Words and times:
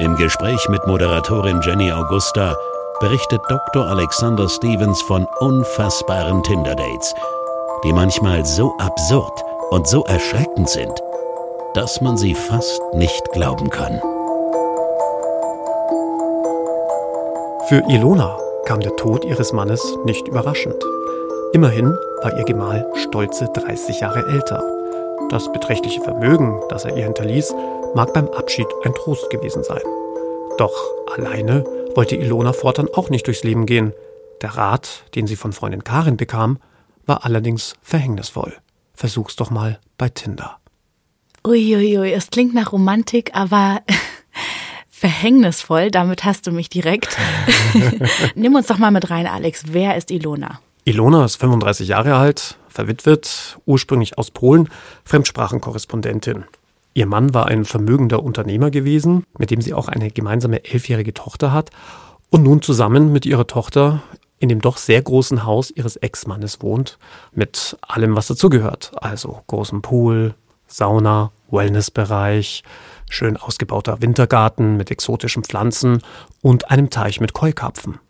Im 0.00 0.14
Gespräch 0.14 0.68
mit 0.68 0.86
Moderatorin 0.86 1.60
Jenny 1.60 1.90
Augusta 1.90 2.56
berichtet 3.00 3.40
Dr. 3.48 3.84
Alexander 3.88 4.48
Stevens 4.48 5.02
von 5.02 5.26
unfassbaren 5.40 6.40
Tinder-Dates, 6.44 7.14
die 7.82 7.92
manchmal 7.92 8.46
so 8.46 8.72
absurd 8.78 9.32
und 9.70 9.88
so 9.88 10.04
erschreckend 10.04 10.68
sind, 10.68 11.02
dass 11.74 12.00
man 12.00 12.16
sie 12.16 12.36
fast 12.36 12.80
nicht 12.94 13.32
glauben 13.32 13.70
kann. 13.70 14.00
Für 17.68 17.82
Ilona 17.88 18.38
kam 18.66 18.78
der 18.78 18.94
Tod 18.94 19.24
ihres 19.24 19.52
Mannes 19.52 19.82
nicht 20.04 20.28
überraschend. 20.28 20.80
Immerhin 21.52 21.98
war 22.22 22.38
ihr 22.38 22.44
Gemahl 22.44 22.86
stolze 22.94 23.48
30 23.52 23.98
Jahre 23.98 24.24
älter. 24.28 24.62
Das 25.30 25.50
beträchtliche 25.52 26.00
Vermögen, 26.02 26.62
das 26.68 26.84
er 26.84 26.96
ihr 26.96 27.04
hinterließ, 27.04 27.52
mag 27.94 28.12
beim 28.14 28.28
Abschied 28.28 28.66
ein 28.84 28.94
Trost 28.94 29.30
gewesen 29.30 29.62
sein. 29.64 29.82
Doch 30.58 30.74
alleine 31.16 31.64
wollte 31.94 32.16
Ilona 32.16 32.52
fortan 32.52 32.88
auch 32.92 33.10
nicht 33.10 33.26
durchs 33.26 33.44
Leben 33.44 33.66
gehen. 33.66 33.92
Der 34.42 34.50
Rat, 34.50 35.04
den 35.14 35.26
sie 35.26 35.36
von 35.36 35.52
Freundin 35.52 35.84
Karin 35.84 36.16
bekam, 36.16 36.58
war 37.06 37.24
allerdings 37.24 37.74
verhängnisvoll. 37.82 38.54
Versuch's 38.94 39.36
doch 39.36 39.50
mal 39.50 39.78
bei 39.96 40.08
Tinder. 40.08 40.58
Uiuiui, 41.46 41.98
ui, 41.98 42.12
es 42.12 42.30
klingt 42.30 42.54
nach 42.54 42.72
Romantik, 42.72 43.30
aber 43.34 43.80
verhängnisvoll, 44.90 45.90
damit 45.90 46.24
hast 46.24 46.46
du 46.46 46.52
mich 46.52 46.68
direkt. 46.68 47.16
Nimm 48.34 48.54
uns 48.54 48.66
doch 48.66 48.78
mal 48.78 48.90
mit 48.90 49.10
rein, 49.10 49.26
Alex. 49.26 49.64
Wer 49.68 49.96
ist 49.96 50.10
Ilona? 50.10 50.60
Ilona 50.84 51.24
ist 51.24 51.36
35 51.36 51.88
Jahre 51.88 52.16
alt, 52.16 52.56
verwitwet, 52.68 53.58
ursprünglich 53.66 54.18
aus 54.18 54.30
Polen, 54.30 54.68
Fremdsprachenkorrespondentin. 55.04 56.44
Ihr 56.98 57.06
Mann 57.06 57.32
war 57.32 57.46
ein 57.46 57.64
vermögender 57.64 58.24
Unternehmer 58.24 58.72
gewesen, 58.72 59.22
mit 59.38 59.52
dem 59.52 59.60
sie 59.60 59.72
auch 59.72 59.86
eine 59.86 60.10
gemeinsame 60.10 60.64
elfjährige 60.64 61.14
Tochter 61.14 61.52
hat 61.52 61.70
und 62.28 62.42
nun 62.42 62.60
zusammen 62.60 63.12
mit 63.12 63.24
ihrer 63.24 63.46
Tochter 63.46 64.02
in 64.40 64.48
dem 64.48 64.60
doch 64.60 64.78
sehr 64.78 65.00
großen 65.00 65.44
Haus 65.44 65.70
ihres 65.70 65.94
Ex-Mannes 65.94 66.60
wohnt, 66.60 66.98
mit 67.30 67.76
allem, 67.82 68.16
was 68.16 68.26
dazugehört. 68.26 68.90
Also 69.00 69.42
großem 69.46 69.80
Pool, 69.80 70.34
Sauna, 70.66 71.30
Wellnessbereich, 71.52 72.64
schön 73.08 73.36
ausgebauter 73.36 74.02
Wintergarten 74.02 74.76
mit 74.76 74.90
exotischen 74.90 75.44
Pflanzen 75.44 76.02
und 76.42 76.68
einem 76.68 76.90
Teich 76.90 77.20
mit 77.20 77.32
Keukarpfen. 77.32 78.00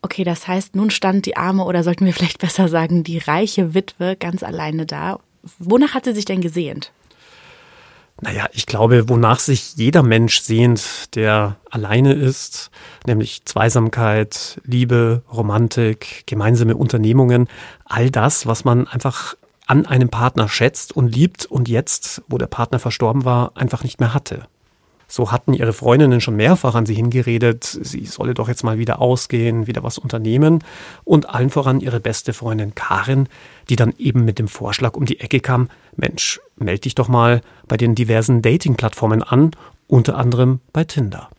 Okay, 0.00 0.24
das 0.24 0.48
heißt, 0.48 0.76
nun 0.76 0.88
stand 0.88 1.26
die 1.26 1.36
arme 1.36 1.64
oder 1.64 1.82
sollten 1.82 2.06
wir 2.06 2.14
vielleicht 2.14 2.38
besser 2.38 2.68
sagen, 2.68 3.04
die 3.04 3.18
reiche 3.18 3.74
Witwe 3.74 4.16
ganz 4.16 4.42
alleine 4.42 4.86
da. 4.86 5.18
Wonach 5.58 5.92
hat 5.92 6.06
sie 6.06 6.14
sich 6.14 6.24
denn 6.24 6.40
gesehnt? 6.40 6.90
Naja, 8.22 8.46
ich 8.52 8.64
glaube, 8.64 9.10
wonach 9.10 9.40
sich 9.40 9.76
jeder 9.76 10.02
Mensch 10.02 10.40
sehnt, 10.40 11.14
der 11.14 11.56
alleine 11.70 12.14
ist, 12.14 12.70
nämlich 13.06 13.44
Zweisamkeit, 13.44 14.58
Liebe, 14.64 15.22
Romantik, 15.30 16.26
gemeinsame 16.26 16.76
Unternehmungen, 16.76 17.46
all 17.84 18.10
das, 18.10 18.46
was 18.46 18.64
man 18.64 18.88
einfach 18.88 19.36
an 19.66 19.84
einem 19.84 20.08
Partner 20.08 20.48
schätzt 20.48 20.96
und 20.96 21.14
liebt 21.14 21.44
und 21.44 21.68
jetzt, 21.68 22.22
wo 22.28 22.38
der 22.38 22.46
Partner 22.46 22.78
verstorben 22.78 23.24
war, 23.26 23.52
einfach 23.54 23.82
nicht 23.82 24.00
mehr 24.00 24.14
hatte. 24.14 24.46
So 25.08 25.30
hatten 25.30 25.52
ihre 25.52 25.72
Freundinnen 25.72 26.20
schon 26.20 26.34
mehrfach 26.34 26.74
an 26.74 26.86
sie 26.86 26.94
hingeredet, 26.94 27.64
sie 27.64 28.06
solle 28.06 28.34
doch 28.34 28.48
jetzt 28.48 28.64
mal 28.64 28.78
wieder 28.78 29.00
ausgehen, 29.00 29.66
wieder 29.66 29.84
was 29.84 29.98
unternehmen. 29.98 30.64
Und 31.04 31.30
allen 31.30 31.50
voran 31.50 31.80
ihre 31.80 32.00
beste 32.00 32.32
Freundin 32.32 32.74
Karin, 32.74 33.28
die 33.68 33.76
dann 33.76 33.94
eben 33.98 34.24
mit 34.24 34.38
dem 34.38 34.48
Vorschlag 34.48 34.94
um 34.94 35.04
die 35.04 35.20
Ecke 35.20 35.38
kam, 35.38 35.68
Mensch, 35.96 36.40
melde 36.56 36.82
dich 36.82 36.94
doch 36.94 37.08
mal 37.08 37.40
bei 37.68 37.76
den 37.76 37.94
diversen 37.94 38.42
Dating-Plattformen 38.42 39.22
an, 39.22 39.50
unter 39.86 40.16
anderem 40.16 40.60
bei 40.72 40.84
Tinder. 40.84 41.30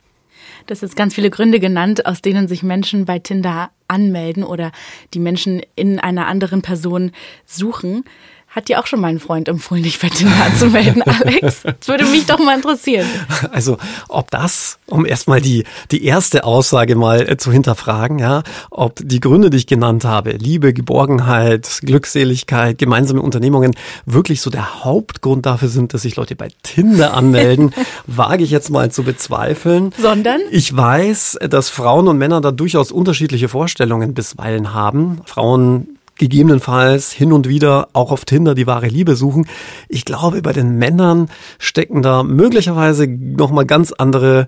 Hast 0.69 0.81
jetzt 0.81 0.95
ganz 0.97 1.13
viele 1.13 1.29
Gründe 1.29 1.59
genannt, 1.59 2.05
aus 2.05 2.21
denen 2.21 2.47
sich 2.47 2.61
Menschen 2.61 3.05
bei 3.05 3.19
Tinder 3.19 3.71
anmelden 3.87 4.43
oder 4.43 4.71
die 5.13 5.19
Menschen 5.19 5.61
in 5.75 5.97
einer 5.99 6.27
anderen 6.27 6.61
Person 6.61 7.11
suchen. 7.45 8.03
Hat 8.49 8.69
dir 8.69 8.79
auch 8.79 8.87
schon 8.87 9.01
mal 9.01 9.09
ein 9.09 9.19
Freund 9.19 9.49
empfohlen, 9.49 9.83
dich 9.83 9.99
bei 9.99 10.07
Tinder 10.07 10.45
anzumelden, 10.45 11.01
Alex? 11.05 11.63
Das 11.63 11.87
würde 11.87 12.05
mich 12.05 12.25
doch 12.25 12.39
mal 12.39 12.55
interessieren. 12.55 13.05
Also, 13.51 13.77
ob 14.07 14.31
das, 14.31 14.79
um 14.87 15.05
erstmal 15.05 15.41
die, 15.41 15.65
die 15.91 16.05
erste 16.05 16.45
Aussage 16.45 16.95
mal 16.95 17.29
äh, 17.29 17.37
zu 17.37 17.51
hinterfragen, 17.51 18.19
ja, 18.19 18.43
ob 18.71 18.99
die 19.03 19.19
Gründe, 19.19 19.49
die 19.49 19.57
ich 19.57 19.67
genannt 19.67 20.05
habe, 20.05 20.31
Liebe, 20.31 20.73
Geborgenheit, 20.73 21.81
Glückseligkeit, 21.81 22.77
gemeinsame 22.77 23.21
Unternehmungen, 23.21 23.75
wirklich 24.05 24.39
so 24.41 24.49
der 24.49 24.83
Hauptgrund 24.85 25.45
dafür 25.45 25.67
sind, 25.67 25.93
dass 25.93 26.03
sich 26.03 26.15
Leute 26.15 26.37
bei 26.37 26.47
Tinder 26.63 27.13
anmelden, 27.13 27.73
wage 28.07 28.45
ich 28.45 28.49
jetzt 28.49 28.69
mal 28.69 28.91
zu 28.91 29.03
bezweifeln. 29.03 29.91
Sondern? 29.97 30.39
Ich 30.51 30.75
weiß, 30.75 31.39
dass 31.49 31.69
Frauen 31.69 32.07
und 32.07 32.17
Männer 32.17 32.39
da 32.39 32.51
durchaus 32.51 32.93
unterschiedliche 32.93 33.49
Vorstellungen 33.49 34.13
bisweilen 34.13 34.73
haben. 34.73 35.21
Frauen 35.25 35.96
gegebenenfalls 36.17 37.11
hin 37.11 37.31
und 37.31 37.47
wieder 37.47 37.89
auch 37.93 38.11
auf 38.11 38.25
Tinder 38.25 38.55
die 38.55 38.67
wahre 38.67 38.87
Liebe 38.87 39.15
suchen. 39.15 39.47
Ich 39.89 40.05
glaube, 40.05 40.41
bei 40.41 40.53
den 40.53 40.77
Männern 40.77 41.29
stecken 41.59 42.01
da 42.01 42.23
möglicherweise 42.23 43.07
nochmal 43.07 43.65
ganz 43.65 43.91
andere, 43.91 44.47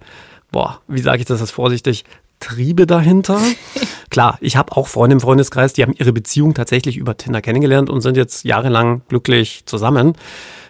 boah, 0.52 0.82
wie 0.88 1.02
sage 1.02 1.20
ich 1.20 1.26
das 1.26 1.40
jetzt 1.40 1.52
vorsichtig, 1.52 2.06
Triebe 2.40 2.88
dahinter. 2.88 3.40
Klar, 4.10 4.38
ich 4.42 4.56
habe 4.56 4.76
auch 4.76 4.88
Freunde 4.88 5.14
im 5.14 5.20
Freundeskreis, 5.20 5.74
die 5.74 5.84
haben 5.84 5.94
ihre 5.94 6.14
Beziehung 6.14 6.54
tatsächlich 6.54 6.98
über 6.98 7.18
Tinder 7.18 7.42
kennengelernt 7.42 7.90
und 7.90 8.02
sind 8.02 8.18
jetzt 8.18 8.44
jahrelang 8.46 9.02
glücklich 9.08 9.64
zusammen. 9.66 10.14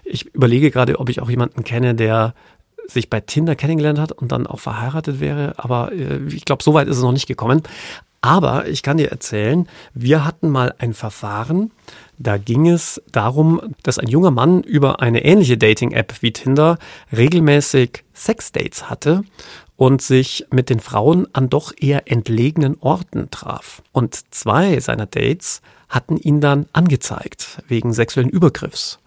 Ich 0.04 0.26
überlege 0.34 0.72
gerade, 0.72 1.00
ob 1.00 1.10
ich 1.10 1.22
auch 1.22 1.30
jemanden 1.30 1.64
kenne, 1.64 1.96
der 1.96 2.34
sich 2.88 3.10
bei 3.10 3.20
Tinder 3.20 3.56
kennengelernt 3.56 4.00
hat 4.00 4.12
und 4.12 4.32
dann 4.32 4.48
auch 4.48 4.60
verheiratet 4.60 5.20
wäre, 5.20 5.54
aber 5.58 5.92
äh, 5.92 6.20
ich 6.30 6.46
glaube, 6.46 6.64
so 6.64 6.74
weit 6.74 6.88
ist 6.88 6.98
es 6.98 7.04
noch 7.04 7.12
nicht 7.12 7.28
gekommen. 7.28 7.62
Aber 8.22 8.68
ich 8.68 8.84
kann 8.84 8.98
dir 8.98 9.12
erzählen, 9.12 9.68
wir 9.94 10.26
hatten 10.26 10.50
mal 10.50 10.74
ein 10.78 10.94
Verfahren, 10.94 11.72
da 12.18 12.38
ging 12.38 12.68
es 12.68 13.02
darum, 13.12 13.76
dass 13.84 13.98
ein 13.98 14.10
junger 14.10 14.32
Mann 14.32 14.62
über 14.62 15.02
eine 15.02 15.24
ähnliche 15.24 15.58
Dating-App 15.58 16.22
wie 16.22 16.34
Tinder 16.34 16.78
regelmäßig 17.16 18.04
Sexdates 18.14 18.90
hatte 18.90 19.24
und 19.78 20.02
sich 20.02 20.46
mit 20.52 20.70
den 20.70 20.82
Frauen 20.82 21.28
an 21.32 21.50
doch 21.50 21.72
eher 21.80 22.12
entlegenen 22.12 22.76
Orten 22.82 23.32
traf. 23.32 23.82
Und 23.94 24.20
zwei 24.34 24.82
seiner 24.82 25.06
Dates 25.06 25.62
hatten 25.88 26.18
ihn 26.18 26.42
dann 26.42 26.66
angezeigt 26.74 27.64
wegen 27.70 27.94
sexuellen 27.94 28.30
Übergriffs. 28.30 29.00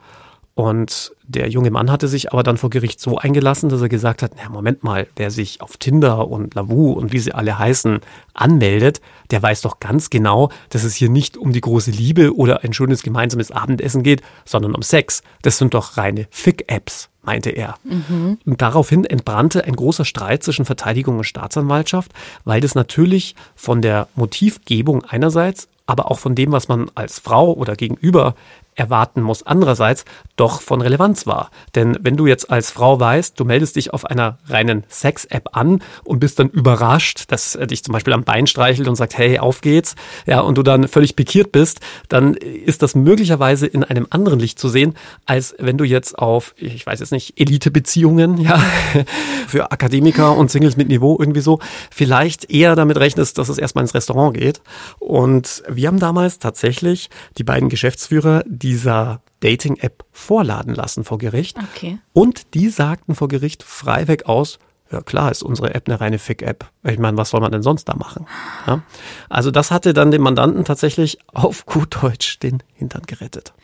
Und 0.54 1.12
der 1.26 1.48
junge 1.48 1.70
Mann 1.70 1.90
hatte 1.90 2.08
sich 2.08 2.32
aber 2.32 2.42
dann 2.42 2.58
vor 2.58 2.68
Gericht 2.68 3.00
so 3.00 3.16
eingelassen, 3.16 3.70
dass 3.70 3.80
er 3.80 3.88
gesagt 3.88 4.22
hat, 4.22 4.32
na 4.36 4.50
Moment 4.50 4.84
mal, 4.84 5.06
wer 5.16 5.30
sich 5.30 5.62
auf 5.62 5.78
Tinder 5.78 6.28
und 6.28 6.54
Lavu 6.54 6.92
und 6.92 7.12
wie 7.12 7.20
sie 7.20 7.32
alle 7.32 7.58
heißen 7.58 8.00
anmeldet, 8.34 9.00
der 9.30 9.42
weiß 9.42 9.62
doch 9.62 9.80
ganz 9.80 10.10
genau, 10.10 10.50
dass 10.68 10.84
es 10.84 10.94
hier 10.94 11.08
nicht 11.08 11.38
um 11.38 11.52
die 11.52 11.62
große 11.62 11.90
Liebe 11.90 12.36
oder 12.36 12.64
ein 12.64 12.74
schönes 12.74 13.02
gemeinsames 13.02 13.50
Abendessen 13.50 14.02
geht, 14.02 14.20
sondern 14.44 14.74
um 14.74 14.82
Sex. 14.82 15.22
Das 15.40 15.56
sind 15.56 15.72
doch 15.72 15.96
reine 15.96 16.26
Fick-Apps, 16.30 17.08
meinte 17.22 17.48
er. 17.48 17.76
Mhm. 17.84 18.36
Und 18.44 18.60
daraufhin 18.60 19.06
entbrannte 19.06 19.64
ein 19.64 19.74
großer 19.74 20.04
Streit 20.04 20.42
zwischen 20.42 20.66
Verteidigung 20.66 21.16
und 21.16 21.24
Staatsanwaltschaft, 21.24 22.12
weil 22.44 22.60
das 22.60 22.74
natürlich 22.74 23.36
von 23.54 23.80
der 23.80 24.08
Motivgebung 24.16 25.02
einerseits 25.04 25.68
aber 25.86 26.10
auch 26.10 26.18
von 26.18 26.34
dem, 26.34 26.52
was 26.52 26.68
man 26.68 26.90
als 26.94 27.18
Frau 27.18 27.52
oder 27.52 27.76
gegenüber 27.76 28.34
erwarten 28.74 29.20
muss, 29.20 29.42
andererseits 29.42 30.04
doch 30.36 30.60
von 30.62 30.80
Relevanz 30.80 31.26
war. 31.26 31.50
Denn 31.74 31.98
wenn 32.00 32.16
du 32.16 32.26
jetzt 32.26 32.50
als 32.50 32.70
Frau 32.70 32.98
weißt, 32.98 33.38
du 33.38 33.44
meldest 33.44 33.76
dich 33.76 33.92
auf 33.92 34.04
einer 34.04 34.38
reinen 34.48 34.84
Sex-App 34.88 35.50
an 35.52 35.82
und 36.04 36.20
bist 36.20 36.38
dann 36.38 36.48
überrascht, 36.48 37.24
dass 37.28 37.54
er 37.54 37.66
dich 37.66 37.84
zum 37.84 37.92
Beispiel 37.92 38.12
am 38.12 38.24
Bein 38.24 38.46
streichelt 38.46 38.88
und 38.88 38.96
sagt, 38.96 39.16
hey, 39.18 39.38
auf 39.38 39.60
geht's, 39.60 39.94
ja, 40.26 40.40
und 40.40 40.56
du 40.56 40.62
dann 40.62 40.88
völlig 40.88 41.16
pikiert 41.16 41.52
bist, 41.52 41.80
dann 42.08 42.34
ist 42.34 42.82
das 42.82 42.94
möglicherweise 42.94 43.66
in 43.66 43.84
einem 43.84 44.06
anderen 44.10 44.40
Licht 44.40 44.58
zu 44.58 44.68
sehen, 44.68 44.94
als 45.26 45.54
wenn 45.58 45.76
du 45.76 45.84
jetzt 45.84 46.18
auf, 46.18 46.54
ich 46.56 46.86
weiß 46.86 47.00
jetzt 47.00 47.12
nicht, 47.12 47.38
Elite-Beziehungen, 47.38 48.38
ja, 48.38 48.62
für 49.46 49.70
Akademiker 49.70 50.36
und 50.36 50.50
Singles 50.50 50.76
mit 50.76 50.88
Niveau 50.88 51.16
irgendwie 51.18 51.40
so, 51.40 51.58
vielleicht 51.90 52.50
eher 52.50 52.74
damit 52.74 52.96
rechnest, 52.96 53.38
dass 53.38 53.48
es 53.48 53.58
erstmal 53.58 53.84
ins 53.84 53.94
Restaurant 53.94 54.36
geht. 54.36 54.62
Und 54.98 55.62
wir 55.68 55.88
haben 55.88 55.98
damals 55.98 56.38
tatsächlich 56.38 57.10
die 57.36 57.44
beiden 57.44 57.68
Geschäftsführer 57.68 58.44
dieser 58.62 59.22
Dating-App 59.40 60.04
vorladen 60.12 60.74
lassen 60.74 61.04
vor 61.04 61.18
Gericht. 61.18 61.58
Okay. 61.74 61.98
Und 62.12 62.54
die 62.54 62.68
sagten 62.68 63.14
vor 63.14 63.28
Gericht 63.28 63.62
freiweg 63.62 64.26
aus, 64.26 64.58
Ja 64.92 65.00
klar, 65.00 65.30
ist 65.30 65.42
unsere 65.42 65.74
App 65.74 65.88
eine 65.88 66.00
reine 66.00 66.18
Fick-App. 66.18 66.70
Ich 66.84 66.98
meine, 66.98 67.16
was 67.16 67.30
soll 67.30 67.40
man 67.40 67.50
denn 67.50 67.62
sonst 67.62 67.86
da 67.86 67.96
machen? 67.96 68.26
Ja? 68.66 68.82
Also 69.30 69.50
das 69.50 69.70
hatte 69.70 69.94
dann 69.94 70.10
dem 70.10 70.22
Mandanten 70.22 70.64
tatsächlich 70.64 71.18
auf 71.32 71.64
gut 71.64 72.02
Deutsch 72.02 72.38
den 72.40 72.62
Hintern 72.74 73.02
gerettet. 73.06 73.54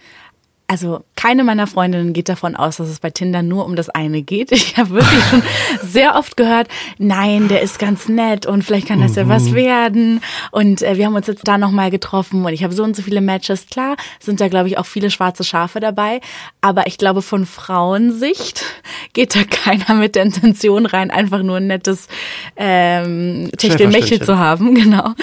Also 0.70 1.02
keine 1.16 1.44
meiner 1.44 1.66
Freundinnen 1.66 2.12
geht 2.12 2.28
davon 2.28 2.54
aus, 2.54 2.76
dass 2.76 2.90
es 2.90 3.00
bei 3.00 3.08
Tinder 3.08 3.42
nur 3.42 3.64
um 3.64 3.74
das 3.74 3.88
eine 3.88 4.20
geht. 4.20 4.52
Ich 4.68 4.76
habe 4.76 4.90
wirklich 4.90 5.24
schon 5.24 5.42
sehr 5.82 6.14
oft 6.14 6.36
gehört, 6.36 6.68
nein, 6.98 7.48
der 7.48 7.62
ist 7.62 7.78
ganz 7.78 8.08
nett 8.08 8.44
und 8.44 8.62
vielleicht 8.62 8.86
kann 8.86 9.00
das 9.00 9.12
mhm. 9.12 9.16
ja 9.16 9.28
was 9.28 9.44
mhm. 9.44 9.54
werden. 9.54 10.20
Und 10.50 10.82
äh, 10.82 10.98
wir 10.98 11.06
haben 11.06 11.14
uns 11.14 11.26
jetzt 11.26 11.48
da 11.48 11.56
nochmal 11.56 11.90
getroffen 11.90 12.44
und 12.44 12.52
ich 12.52 12.64
habe 12.64 12.74
so 12.74 12.84
und 12.84 12.94
so 12.94 13.02
viele 13.02 13.22
Matches. 13.22 13.66
Klar, 13.66 13.96
sind 14.20 14.42
da, 14.42 14.48
glaube 14.48 14.68
ich, 14.68 14.76
auch 14.76 14.84
viele 14.84 15.10
schwarze 15.10 15.42
Schafe 15.42 15.80
dabei. 15.80 16.20
Aber 16.60 16.86
ich 16.86 16.98
glaube, 16.98 17.22
von 17.22 17.46
Frauensicht 17.46 18.62
geht 19.14 19.34
da 19.34 19.44
keiner 19.44 19.94
mit 19.98 20.16
der 20.16 20.24
Intention 20.24 20.84
rein, 20.84 21.10
einfach 21.10 21.42
nur 21.42 21.56
ein 21.56 21.66
nettes 21.66 22.08
ähm, 22.56 23.50
Techtelmechtel 23.56 24.20
zu 24.20 24.38
haben. 24.38 24.74
Genau. 24.74 25.14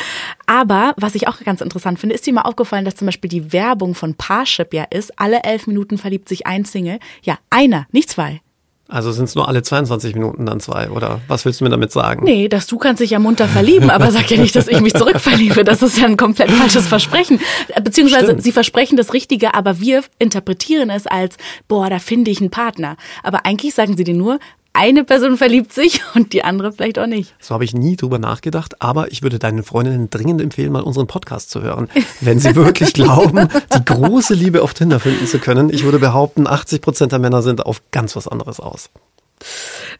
Aber 0.45 0.93
was 0.97 1.15
ich 1.15 1.27
auch 1.27 1.39
ganz 1.39 1.61
interessant 1.61 1.99
finde, 1.99 2.15
ist 2.15 2.25
dir 2.25 2.33
mal 2.33 2.41
aufgefallen, 2.41 2.85
dass 2.85 2.95
zum 2.95 3.05
Beispiel 3.05 3.29
die 3.29 3.53
Werbung 3.53 3.95
von 3.95 4.13
Parship 4.15 4.73
ja 4.73 4.83
ist, 4.83 5.19
alle 5.19 5.43
elf 5.43 5.67
Minuten 5.67 5.97
verliebt 5.97 6.29
sich 6.29 6.47
ein 6.47 6.65
Single. 6.65 6.99
Ja, 7.23 7.37
einer, 7.49 7.87
nicht 7.91 8.09
zwei. 8.09 8.41
Also 8.87 9.11
sind 9.11 9.25
es 9.25 9.33
nur 9.33 9.47
alle 9.47 9.63
22 9.63 10.13
Minuten 10.13 10.45
dann 10.45 10.59
zwei, 10.59 10.91
oder 10.91 11.19
was 11.27 11.43
willst 11.43 11.59
du 11.59 11.63
mir 11.63 11.71
damit 11.71 11.91
sagen? 11.91 12.23
Nee, 12.23 12.47
dass 12.47 12.67
du 12.67 12.77
kannst 12.77 13.01
dich 13.01 13.09
ja 13.09 13.17
munter 13.19 13.47
verlieben, 13.47 13.89
aber 13.89 14.11
sag 14.11 14.29
ja 14.29 14.37
nicht, 14.37 14.55
dass 14.55 14.67
ich 14.67 14.79
mich 14.79 14.93
zurückverliebe. 14.95 15.63
Das 15.63 15.81
ist 15.81 15.97
ja 15.97 16.05
ein 16.05 16.17
komplett 16.17 16.51
falsches 16.51 16.87
Versprechen. 16.87 17.39
Beziehungsweise 17.81 18.25
Stimmt. 18.25 18.43
sie 18.43 18.51
versprechen 18.51 18.95
das 18.95 19.13
Richtige, 19.13 19.55
aber 19.55 19.79
wir 19.79 20.03
interpretieren 20.19 20.91
es 20.91 21.07
als, 21.07 21.37
boah, 21.67 21.89
da 21.89 21.97
finde 21.97 22.29
ich 22.29 22.41
einen 22.41 22.51
Partner. 22.51 22.95
Aber 23.23 23.47
eigentlich 23.47 23.73
sagen 23.73 23.97
sie 23.97 24.03
dir 24.03 24.13
nur, 24.13 24.37
eine 24.75 25.03
Person 25.03 25.37
verliebt 25.37 25.73
sich 25.73 26.01
und 26.15 26.33
die 26.33 26.43
andere 26.43 26.71
vielleicht 26.71 26.99
auch 26.99 27.07
nicht. 27.07 27.33
So 27.39 27.53
habe 27.53 27.63
ich 27.63 27.73
nie 27.73 27.95
drüber 27.95 28.19
nachgedacht, 28.19 28.81
aber 28.81 29.11
ich 29.11 29.23
würde 29.23 29.39
deinen 29.39 29.63
Freundinnen 29.63 30.09
dringend 30.09 30.41
empfehlen, 30.41 30.71
mal 30.71 30.83
unseren 30.83 31.07
Podcast 31.07 31.49
zu 31.49 31.61
hören. 31.61 31.89
Wenn 32.21 32.39
sie 32.39 32.55
wirklich 32.55 32.93
glauben, 32.93 33.47
die 33.75 33.85
große 33.85 34.33
Liebe 34.33 34.61
auf 34.61 34.73
Tinder 34.73 34.99
finden 34.99 35.25
zu 35.27 35.39
können. 35.39 35.69
Ich 35.69 35.83
würde 35.83 35.99
behaupten, 35.99 36.45
80 36.45 36.81
Prozent 36.81 37.11
der 37.11 37.19
Männer 37.19 37.41
sind 37.41 37.65
auf 37.65 37.81
ganz 37.91 38.15
was 38.15 38.27
anderes 38.27 38.59
aus. 38.59 38.89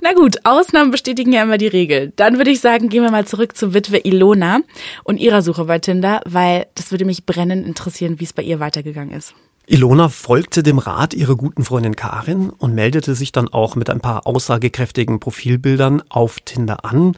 Na 0.01 0.13
gut, 0.13 0.37
Ausnahmen 0.43 0.91
bestätigen 0.91 1.31
ja 1.31 1.43
immer 1.43 1.57
die 1.57 1.67
Regel. 1.67 2.11
Dann 2.15 2.37
würde 2.37 2.51
ich 2.51 2.59
sagen, 2.59 2.89
gehen 2.89 3.03
wir 3.03 3.11
mal 3.11 3.25
zurück 3.25 3.55
zur 3.55 3.73
Witwe 3.73 3.99
Ilona 3.99 4.59
und 5.03 5.17
ihrer 5.17 5.41
Suche 5.41 5.65
bei 5.65 5.79
Tinder, 5.79 6.21
weil 6.25 6.67
das 6.75 6.91
würde 6.91 7.05
mich 7.05 7.25
brennend 7.25 7.65
interessieren, 7.65 8.19
wie 8.19 8.25
es 8.25 8.33
bei 8.33 8.43
ihr 8.43 8.59
weitergegangen 8.59 9.15
ist. 9.15 9.33
Ilona 9.67 10.09
folgte 10.09 10.61
dem 10.61 10.77
Rat 10.77 11.13
ihrer 11.15 11.35
guten 11.35 11.63
Freundin 11.63 11.95
Karin 11.95 12.51
und 12.51 12.75
meldete 12.75 13.15
sich 13.15 13.31
dann 13.31 13.47
auch 13.47 13.75
mit 13.75 13.89
ein 13.89 13.99
paar 13.99 14.27
aussagekräftigen 14.27 15.19
Profilbildern 15.19 16.03
auf 16.09 16.39
Tinder 16.39 16.85
an. 16.85 17.17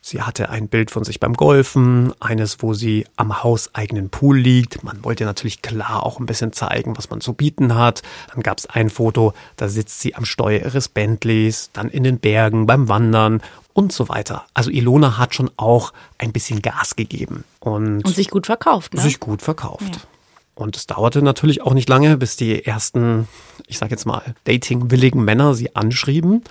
Sie 0.00 0.22
hatte 0.22 0.50
ein 0.50 0.68
Bild 0.68 0.90
von 0.90 1.04
sich 1.04 1.18
beim 1.18 1.34
Golfen, 1.34 2.12
eines, 2.20 2.62
wo 2.62 2.72
sie 2.72 3.06
am 3.16 3.42
hauseigenen 3.42 4.10
Pool 4.10 4.38
liegt. 4.38 4.84
Man 4.84 5.02
wollte 5.02 5.24
natürlich 5.24 5.60
klar 5.62 6.04
auch 6.04 6.20
ein 6.20 6.26
bisschen 6.26 6.52
zeigen, 6.52 6.96
was 6.96 7.10
man 7.10 7.20
zu 7.20 7.32
bieten 7.32 7.74
hat. 7.74 8.02
Dann 8.32 8.42
gab 8.42 8.58
es 8.58 8.66
ein 8.66 8.90
Foto, 8.90 9.32
da 9.56 9.68
sitzt 9.68 10.00
sie 10.00 10.14
am 10.14 10.24
Steuer 10.24 10.64
ihres 10.66 10.88
Bentleys, 10.88 11.70
dann 11.72 11.88
in 11.88 12.04
den 12.04 12.18
Bergen 12.18 12.66
beim 12.66 12.88
Wandern 12.88 13.42
und 13.72 13.92
so 13.92 14.08
weiter. 14.08 14.44
Also 14.54 14.70
Ilona 14.70 15.18
hat 15.18 15.34
schon 15.34 15.50
auch 15.56 15.92
ein 16.18 16.32
bisschen 16.32 16.62
Gas 16.62 16.96
gegeben. 16.96 17.44
Und, 17.60 18.04
und 18.04 18.14
sich 18.14 18.30
gut 18.30 18.46
verkauft. 18.46 18.94
Ne? 18.94 19.00
Sich 19.00 19.20
gut 19.20 19.42
verkauft. 19.42 19.96
Ja. 19.96 20.17
Und 20.58 20.76
es 20.76 20.88
dauerte 20.88 21.22
natürlich 21.22 21.62
auch 21.62 21.72
nicht 21.72 21.88
lange, 21.88 22.16
bis 22.16 22.34
die 22.34 22.64
ersten, 22.64 23.28
ich 23.68 23.78
sage 23.78 23.92
jetzt 23.92 24.06
mal, 24.06 24.34
datingwilligen 24.42 25.22
Männer 25.24 25.54
sie 25.54 25.76
anschrieben. 25.76 26.42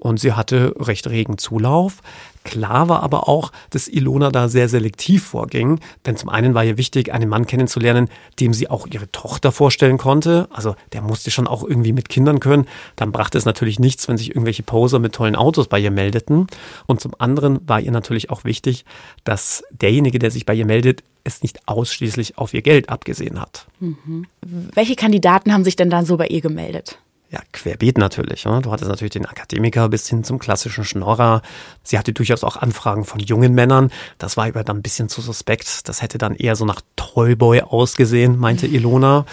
Und 0.00 0.20
sie 0.20 0.32
hatte 0.32 0.74
recht 0.78 1.08
regen 1.08 1.38
Zulauf. 1.38 2.02
Klar 2.44 2.88
war 2.88 3.02
aber 3.02 3.28
auch, 3.28 3.52
dass 3.70 3.88
Ilona 3.88 4.30
da 4.30 4.48
sehr 4.48 4.68
selektiv 4.68 5.24
vorging, 5.24 5.80
denn 6.06 6.16
zum 6.16 6.30
einen 6.30 6.54
war 6.54 6.64
ihr 6.64 6.78
wichtig, 6.78 7.12
einen 7.12 7.28
Mann 7.28 7.46
kennenzulernen, 7.46 8.08
dem 8.40 8.54
sie 8.54 8.70
auch 8.70 8.86
ihre 8.86 9.10
Tochter 9.10 9.52
vorstellen 9.52 9.98
konnte. 9.98 10.48
Also 10.50 10.74
der 10.92 11.02
musste 11.02 11.30
schon 11.30 11.46
auch 11.46 11.62
irgendwie 11.62 11.92
mit 11.92 12.08
Kindern 12.08 12.40
können. 12.40 12.66
Dann 12.96 13.12
brachte 13.12 13.36
es 13.36 13.44
natürlich 13.44 13.78
nichts, 13.78 14.08
wenn 14.08 14.16
sich 14.16 14.30
irgendwelche 14.30 14.62
Poser 14.62 14.98
mit 14.98 15.14
tollen 15.14 15.36
Autos 15.36 15.68
bei 15.68 15.78
ihr 15.78 15.90
meldeten. 15.90 16.46
Und 16.86 17.00
zum 17.00 17.12
anderen 17.18 17.60
war 17.68 17.80
ihr 17.80 17.92
natürlich 17.92 18.30
auch 18.30 18.44
wichtig, 18.44 18.84
dass 19.24 19.62
derjenige, 19.70 20.18
der 20.18 20.30
sich 20.30 20.46
bei 20.46 20.54
ihr 20.54 20.66
meldet, 20.66 21.02
es 21.24 21.42
nicht 21.42 21.68
ausschließlich 21.68 22.38
auf 22.38 22.54
ihr 22.54 22.62
Geld 22.62 22.88
abgesehen 22.88 23.40
hat. 23.40 23.66
Mhm. 23.80 24.26
Welche 24.40 24.96
Kandidaten 24.96 25.52
haben 25.52 25.64
sich 25.64 25.76
denn 25.76 25.90
dann 25.90 26.06
so 26.06 26.16
bei 26.16 26.28
ihr 26.28 26.40
gemeldet? 26.40 26.98
Ja, 27.30 27.40
querbeet 27.52 27.98
natürlich. 27.98 28.44
Ne? 28.46 28.60
Du 28.62 28.70
hattest 28.70 28.88
natürlich 28.88 29.12
den 29.12 29.26
Akademiker 29.26 29.88
bis 29.88 30.08
hin 30.08 30.24
zum 30.24 30.38
klassischen 30.38 30.84
Schnorrer. 30.84 31.42
Sie 31.82 31.98
hatte 31.98 32.12
durchaus 32.12 32.42
auch 32.42 32.56
Anfragen 32.56 33.04
von 33.04 33.20
jungen 33.20 33.54
Männern. 33.54 33.90
Das 34.16 34.36
war 34.36 34.46
aber 34.46 34.64
dann 34.64 34.78
ein 34.78 34.82
bisschen 34.82 35.08
zu 35.08 35.20
suspekt. 35.20 35.88
Das 35.88 36.00
hätte 36.00 36.16
dann 36.16 36.34
eher 36.34 36.56
so 36.56 36.64
nach 36.64 36.80
Toyboy 36.96 37.60
ausgesehen, 37.62 38.38
meinte 38.38 38.66
Ilona. 38.66 39.26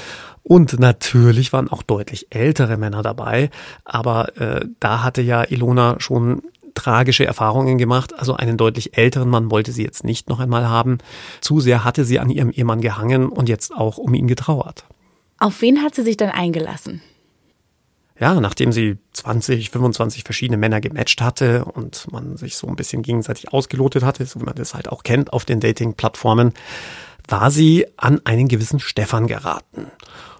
Und 0.43 0.77
natürlich 0.79 1.53
waren 1.53 1.69
auch 1.69 1.83
deutlich 1.83 2.27
ältere 2.31 2.77
Männer 2.77 3.01
dabei. 3.01 3.49
Aber 3.85 4.37
äh, 4.37 4.65
da 4.79 5.01
hatte 5.01 5.21
ja 5.21 5.43
Ilona 5.43 5.95
schon 5.99 6.41
tragische 6.75 7.25
Erfahrungen 7.25 7.77
gemacht. 7.77 8.13
Also 8.19 8.35
einen 8.35 8.57
deutlich 8.57 8.97
älteren 8.97 9.29
Mann 9.29 9.49
wollte 9.49 9.71
sie 9.71 9.83
jetzt 9.83 10.03
nicht 10.03 10.27
noch 10.27 10.41
einmal 10.41 10.67
haben. 10.67 10.97
Zu 11.39 11.61
sehr 11.61 11.85
hatte 11.85 12.03
sie 12.03 12.19
an 12.19 12.29
ihrem 12.29 12.51
Ehemann 12.51 12.81
gehangen 12.81 13.29
und 13.29 13.47
jetzt 13.47 13.73
auch 13.73 13.97
um 13.97 14.13
ihn 14.13 14.27
getrauert. 14.27 14.83
Auf 15.39 15.61
wen 15.61 15.81
hat 15.81 15.95
sie 15.95 16.03
sich 16.03 16.17
dann 16.17 16.29
eingelassen? 16.29 17.01
Ja, 18.19 18.39
nachdem 18.39 18.71
sie 18.71 18.97
20, 19.13 19.71
25 19.71 20.23
verschiedene 20.23 20.57
Männer 20.57 20.79
gematcht 20.79 21.21
hatte 21.21 21.65
und 21.65 22.11
man 22.11 22.37
sich 22.37 22.55
so 22.55 22.67
ein 22.67 22.75
bisschen 22.75 23.01
gegenseitig 23.01 23.51
ausgelotet 23.51 24.03
hatte, 24.03 24.25
so 24.25 24.39
wie 24.39 24.45
man 24.45 24.55
das 24.55 24.73
halt 24.73 24.87
auch 24.89 25.03
kennt 25.03 25.33
auf 25.33 25.43
den 25.45 25.59
Dating-Plattformen, 25.59 26.53
war 27.27 27.51
sie 27.51 27.87
an 27.97 28.21
einen 28.23 28.47
gewissen 28.47 28.79
Stefan 28.79 29.27
geraten. 29.27 29.87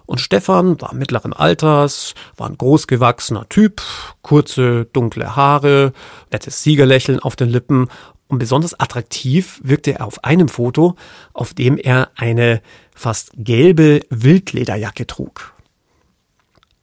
Und 0.06 0.20
Stefan 0.20 0.80
war 0.80 0.94
mittleren 0.94 1.32
Alters, 1.32 2.14
war 2.36 2.48
ein 2.48 2.56
großgewachsener 2.56 3.48
Typ, 3.48 3.82
kurze, 4.22 4.86
dunkle 4.92 5.34
Haare, 5.34 5.92
nettes 6.30 6.62
Siegerlächeln 6.62 7.18
auf 7.18 7.34
den 7.34 7.48
Lippen 7.48 7.88
und 8.28 8.38
besonders 8.38 8.78
attraktiv 8.78 9.60
wirkte 9.62 9.98
er 9.98 10.06
auf 10.06 10.24
einem 10.24 10.48
Foto, 10.48 10.96
auf 11.32 11.54
dem 11.54 11.76
er 11.76 12.10
eine 12.16 12.62
fast 12.94 13.32
gelbe 13.36 14.00
Wildlederjacke 14.10 15.06
trug. 15.06 15.55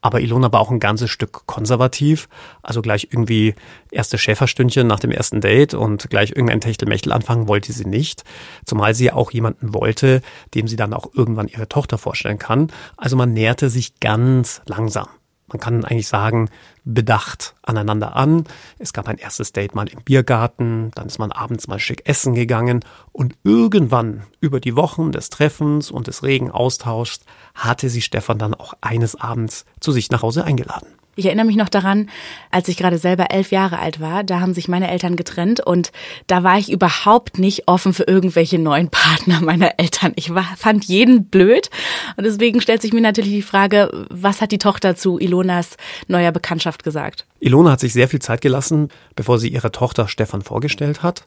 Aber 0.04 0.20
Ilona 0.20 0.52
war 0.52 0.60
auch 0.60 0.70
ein 0.70 0.82
ganzes 0.82 1.10
Stück 1.10 1.48
konservativ. 1.48 2.28
Also 2.62 2.82
gleich 2.82 3.08
irgendwie 3.10 3.56
erste 3.90 4.18
Schäferstündchen 4.18 4.86
nach 4.86 5.00
dem 5.00 5.12
ersten 5.12 5.40
Date 5.40 5.74
und 5.74 6.10
gleich 6.10 6.32
irgendein 6.32 6.60
Techtelmechtel 6.60 7.14
anfangen 7.14 7.48
wollte 7.48 7.72
sie 7.72 7.88
nicht. 7.88 8.24
Zumal 8.66 8.94
sie 8.94 9.06
ja 9.06 9.14
auch 9.14 9.32
jemanden 9.32 9.74
wollte, 9.74 10.22
dem 10.56 10.68
sie 10.68 10.76
dann 10.76 10.94
auch 10.94 11.08
irgendwann 11.14 11.48
ihre 11.48 11.70
Tochter 11.70 11.98
vorstellen 11.98 12.38
kann. 12.38 12.68
Also 12.98 13.16
man 13.16 13.32
näherte 13.32 13.70
sich 13.70 14.02
ganz 14.02 14.62
langsam 14.66 15.08
man 15.54 15.60
kann 15.60 15.86
eigentlich 15.86 16.08
sagen, 16.08 16.50
bedacht 16.84 17.56
aneinander 17.62 18.16
an. 18.16 18.46
Es 18.80 18.92
gab 18.92 19.08
ein 19.08 19.18
erstes 19.18 19.54
Date 19.54 19.76
mal 19.76 19.88
im 19.88 20.02
Biergarten, 20.04 20.92
dann 20.96 21.08
ist 21.08 21.20
man 21.20 21.32
abends 21.32 21.68
mal 21.68 21.80
schick 21.80 22.02
essen 22.06 22.34
gegangen 22.34 22.84
und 23.12 23.36
irgendwann 23.44 24.24
über 24.40 24.60
die 24.60 24.76
Wochen 24.76 25.12
des 25.12 25.30
Treffens 25.30 25.92
und 25.92 26.08
des 26.08 26.24
regen 26.24 26.52
Austauschs 26.52 27.22
hatte 27.54 27.90
sie 27.90 28.02
Stefan 28.02 28.40
dann 28.40 28.54
auch 28.54 28.74
eines 28.82 29.16
Abends 29.16 29.66
zu 29.80 29.92
sich 29.92 30.10
nach 30.12 30.24
Hause 30.24 30.44
eingeladen. 30.44 30.88
Ich 31.16 31.26
erinnere 31.26 31.46
mich 31.46 31.56
noch 31.56 31.70
daran, 31.70 32.10
als 32.50 32.68
ich 32.68 32.78
gerade 32.78 32.98
selber 32.98 33.30
elf 33.30 33.52
Jahre 33.52 33.78
alt 33.78 34.00
war, 34.00 34.24
da 34.24 34.40
haben 34.40 34.54
sich 34.56 34.68
meine 34.68 34.90
Eltern 34.90 35.16
getrennt 35.16 35.60
und 35.60 35.92
da 36.26 36.44
war 36.44 36.58
ich 36.58 36.72
überhaupt 36.72 37.38
nicht 37.38 37.68
offen 37.68 37.94
für 37.94 38.04
irgendwelche 38.04 38.58
neuen 38.58 38.90
Partner 38.90 39.40
meiner 39.42 39.80
Eltern. 39.80 40.14
Ich 40.16 40.34
war, 40.34 40.46
fand 40.58 40.86
jeden 40.86 41.26
blöd 41.26 41.70
und 42.18 42.24
deswegen 42.24 42.62
stellt 42.62 42.82
sich 42.82 42.94
mir 42.94 43.02
natürlich 43.02 43.32
die 43.32 43.42
Frage, 43.44 44.08
was 44.10 44.42
hat 44.42 44.52
die 44.52 44.58
Tochter 44.58 44.96
zu 44.96 45.20
Ilonas 45.20 45.78
neuer 46.08 46.32
Bekanntschaft 46.32 46.84
gesagt? 46.84 47.26
Ilona 47.40 47.72
hat 47.72 47.82
sich 47.82 47.94
sehr 47.94 48.08
viel 48.08 48.22
Zeit 48.22 48.42
gelassen, 48.42 48.90
bevor 49.16 49.38
sie 49.38 49.50
ihre 49.50 49.72
Tochter 49.72 50.08
Stefan 50.08 50.42
vorgestellt 50.42 51.04
hat. 51.04 51.26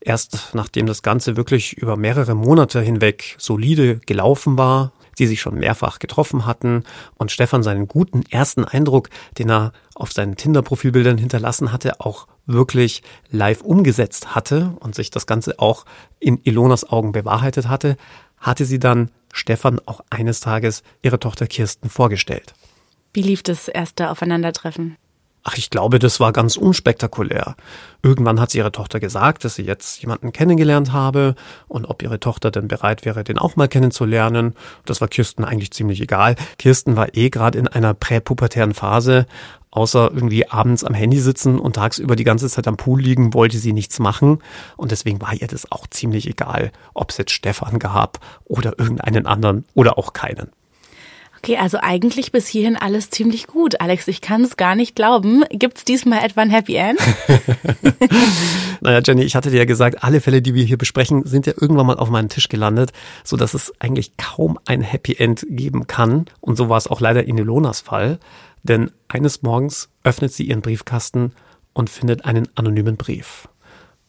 Erst 0.00 0.50
nachdem 0.54 0.86
das 0.86 1.02
Ganze 1.02 1.36
wirklich 1.36 1.74
über 1.74 1.96
mehrere 1.96 2.34
Monate 2.34 2.80
hinweg 2.80 3.36
solide 3.38 4.00
gelaufen 4.06 4.56
war, 4.56 4.92
die 5.18 5.26
sich 5.26 5.40
schon 5.40 5.56
mehrfach 5.56 5.98
getroffen 5.98 6.46
hatten 6.46 6.84
und 7.16 7.30
Stefan 7.30 7.62
seinen 7.62 7.88
guten 7.88 8.22
ersten 8.30 8.64
Eindruck, 8.64 9.10
den 9.38 9.50
er 9.50 9.72
auf 9.94 10.12
seinen 10.12 10.36
Tinder-Profilbildern 10.36 11.18
hinterlassen 11.18 11.72
hatte, 11.72 12.00
auch 12.00 12.26
wirklich 12.46 13.02
live 13.30 13.62
umgesetzt 13.62 14.34
hatte 14.34 14.76
und 14.80 14.94
sich 14.94 15.10
das 15.10 15.26
Ganze 15.26 15.58
auch 15.58 15.84
in 16.18 16.38
Ilonas 16.44 16.88
Augen 16.88 17.12
bewahrheitet 17.12 17.68
hatte, 17.68 17.96
hatte 18.38 18.64
sie 18.64 18.78
dann 18.78 19.10
Stefan 19.32 19.80
auch 19.86 20.00
eines 20.10 20.40
Tages 20.40 20.82
ihre 21.02 21.18
Tochter 21.18 21.46
Kirsten 21.46 21.90
vorgestellt. 21.90 22.54
Wie 23.12 23.22
lief 23.22 23.42
das 23.42 23.68
erste 23.68 24.10
Aufeinandertreffen? 24.10 24.96
Ach, 25.44 25.56
ich 25.56 25.70
glaube, 25.70 25.98
das 25.98 26.20
war 26.20 26.32
ganz 26.32 26.56
unspektakulär. 26.56 27.54
Irgendwann 28.02 28.40
hat 28.40 28.50
sie 28.50 28.58
ihre 28.58 28.72
Tochter 28.72 29.00
gesagt, 29.00 29.44
dass 29.44 29.54
sie 29.54 29.62
jetzt 29.62 30.00
jemanden 30.02 30.32
kennengelernt 30.32 30.92
habe 30.92 31.36
und 31.68 31.86
ob 31.86 32.02
ihre 32.02 32.20
Tochter 32.20 32.50
denn 32.50 32.68
bereit 32.68 33.04
wäre, 33.04 33.24
den 33.24 33.38
auch 33.38 33.56
mal 33.56 33.68
kennenzulernen. 33.68 34.54
Das 34.84 35.00
war 35.00 35.08
Kirsten 35.08 35.44
eigentlich 35.44 35.70
ziemlich 35.70 36.00
egal. 36.00 36.36
Kirsten 36.58 36.96
war 36.96 37.14
eh 37.16 37.30
gerade 37.30 37.58
in 37.58 37.68
einer 37.68 37.94
präpubertären 37.94 38.74
Phase. 38.74 39.26
Außer 39.70 40.10
irgendwie 40.12 40.48
abends 40.48 40.82
am 40.82 40.94
Handy 40.94 41.20
sitzen 41.20 41.58
und 41.58 41.76
tagsüber 41.76 42.16
die 42.16 42.24
ganze 42.24 42.48
Zeit 42.48 42.66
am 42.66 42.78
Pool 42.78 43.00
liegen, 43.00 43.34
wollte 43.34 43.58
sie 43.58 43.74
nichts 43.74 43.98
machen. 43.98 44.42
Und 44.76 44.92
deswegen 44.92 45.20
war 45.20 45.34
ihr 45.34 45.46
das 45.46 45.70
auch 45.70 45.86
ziemlich 45.86 46.26
egal, 46.26 46.72
ob 46.94 47.10
es 47.10 47.18
jetzt 47.18 47.32
Stefan 47.32 47.78
gab 47.78 48.18
oder 48.44 48.78
irgendeinen 48.78 49.26
anderen 49.26 49.66
oder 49.74 49.98
auch 49.98 50.14
keinen. 50.14 50.50
Okay, 51.38 51.56
also 51.56 51.78
eigentlich 51.80 52.32
bis 52.32 52.48
hierhin 52.48 52.76
alles 52.76 53.10
ziemlich 53.10 53.46
gut. 53.46 53.80
Alex, 53.80 54.08
ich 54.08 54.20
kann 54.20 54.42
es 54.42 54.56
gar 54.56 54.74
nicht 54.74 54.96
glauben. 54.96 55.44
Gibt 55.50 55.78
es 55.78 55.84
diesmal 55.84 56.24
etwa 56.24 56.40
ein 56.40 56.50
Happy 56.50 56.74
End? 56.74 56.98
naja, 58.80 59.00
Jenny, 59.04 59.22
ich 59.22 59.36
hatte 59.36 59.50
dir 59.50 59.58
ja 59.58 59.64
gesagt, 59.64 60.02
alle 60.02 60.20
Fälle, 60.20 60.42
die 60.42 60.54
wir 60.54 60.64
hier 60.64 60.78
besprechen, 60.78 61.24
sind 61.24 61.46
ja 61.46 61.52
irgendwann 61.58 61.86
mal 61.86 61.96
auf 61.96 62.10
meinen 62.10 62.28
Tisch 62.28 62.48
gelandet, 62.48 62.92
so 63.22 63.36
dass 63.36 63.54
es 63.54 63.72
eigentlich 63.78 64.16
kaum 64.16 64.58
ein 64.66 64.80
Happy 64.80 65.14
End 65.14 65.46
geben 65.48 65.86
kann. 65.86 66.26
Und 66.40 66.56
so 66.56 66.68
war 66.68 66.76
es 66.76 66.88
auch 66.88 67.00
leider 67.00 67.24
in 67.24 67.38
Ilonas 67.38 67.80
Fall. 67.80 68.18
Denn 68.64 68.90
eines 69.06 69.42
Morgens 69.42 69.90
öffnet 70.02 70.32
sie 70.32 70.44
ihren 70.44 70.60
Briefkasten 70.60 71.32
und 71.72 71.88
findet 71.88 72.24
einen 72.24 72.48
anonymen 72.56 72.96
Brief. 72.96 73.48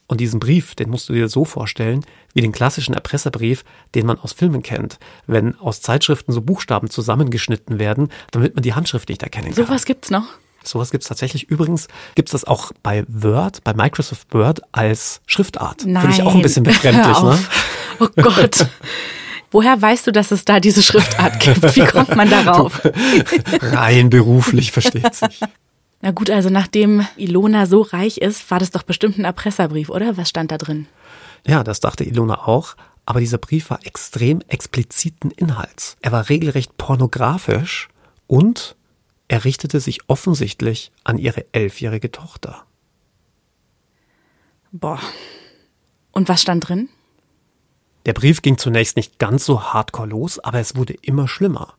Und 0.09 0.19
diesen 0.19 0.39
Brief, 0.39 0.73
den 0.73 0.89
musst 0.89 1.07
du 1.07 1.13
dir 1.13 1.29
so 1.29 1.45
vorstellen, 1.45 2.03
wie 2.33 2.41
den 2.41 2.51
klassischen 2.51 2.95
Erpresserbrief, 2.95 3.63
den 3.93 4.07
man 4.07 4.19
aus 4.19 4.33
Filmen 4.33 4.63
kennt. 4.63 4.97
Wenn 5.27 5.57
aus 5.59 5.81
Zeitschriften 5.81 6.31
so 6.31 6.41
Buchstaben 6.41 6.89
zusammengeschnitten 6.89 7.77
werden, 7.77 8.09
damit 8.31 8.55
man 8.55 8.63
die 8.63 8.73
Handschrift 8.73 9.07
nicht 9.09 9.21
erkennen 9.21 9.53
kann. 9.53 9.67
Sowas 9.67 9.85
gibt's 9.85 10.09
noch? 10.09 10.25
Sowas 10.63 10.89
gibt's 10.89 11.07
tatsächlich. 11.07 11.43
Übrigens 11.49 11.87
gibt's 12.15 12.31
das 12.31 12.43
auch 12.43 12.71
bei 12.81 13.05
Word, 13.07 13.63
bei 13.63 13.75
Microsoft 13.75 14.33
Word 14.33 14.61
als 14.71 15.21
Schriftart. 15.27 15.85
Nein. 15.85 16.01
Finde 16.01 16.15
ich 16.17 16.23
auch 16.23 16.33
ein 16.33 16.41
bisschen 16.41 16.63
befremdlich, 16.63 17.21
ne? 17.21 17.39
Oh 17.99 18.07
Gott. 18.15 18.65
Woher 19.51 19.79
weißt 19.79 20.07
du, 20.07 20.11
dass 20.11 20.31
es 20.31 20.43
da 20.43 20.59
diese 20.59 20.81
Schriftart 20.81 21.39
gibt? 21.39 21.75
Wie 21.75 21.85
kommt 21.85 22.15
man 22.15 22.29
darauf? 22.29 22.81
Rein 23.61 24.09
beruflich, 24.09 24.71
versteht 24.71 25.13
sich. 25.13 25.39
Na 26.01 26.11
gut, 26.11 26.29
also 26.29 26.49
nachdem 26.49 27.05
Ilona 27.17 27.65
so 27.65 27.81
reich 27.81 28.19
ist, 28.19 28.49
war 28.51 28.59
das 28.59 28.71
doch 28.71 28.83
bestimmt 28.83 29.17
ein 29.17 29.25
Erpresserbrief, 29.25 29.89
oder? 29.89 30.15
Was 30.17 30.29
stand 30.29 30.51
da 30.51 30.57
drin? 30.57 30.87
Ja, 31.45 31.63
das 31.63 31.79
dachte 31.79 32.03
Ilona 32.03 32.47
auch. 32.47 32.75
Aber 33.05 33.19
dieser 33.19 33.39
Brief 33.39 33.69
war 33.71 33.85
extrem 33.85 34.41
expliziten 34.47 35.31
Inhalts. 35.31 35.97
Er 36.01 36.11
war 36.11 36.29
regelrecht 36.29 36.77
pornografisch 36.77 37.89
und 38.27 38.75
er 39.27 39.45
richtete 39.45 39.79
sich 39.79 40.07
offensichtlich 40.07 40.91
an 41.03 41.17
ihre 41.17 41.45
elfjährige 41.51 42.11
Tochter. 42.11 42.63
Boah. 44.71 44.99
Und 46.11 46.29
was 46.29 46.41
stand 46.41 46.69
drin? 46.69 46.89
Der 48.05 48.13
Brief 48.13 48.41
ging 48.41 48.57
zunächst 48.57 48.95
nicht 48.95 49.19
ganz 49.19 49.45
so 49.45 49.73
hardcore 49.73 50.07
los, 50.07 50.39
aber 50.39 50.59
es 50.59 50.75
wurde 50.75 50.93
immer 51.01 51.27
schlimmer. 51.27 51.73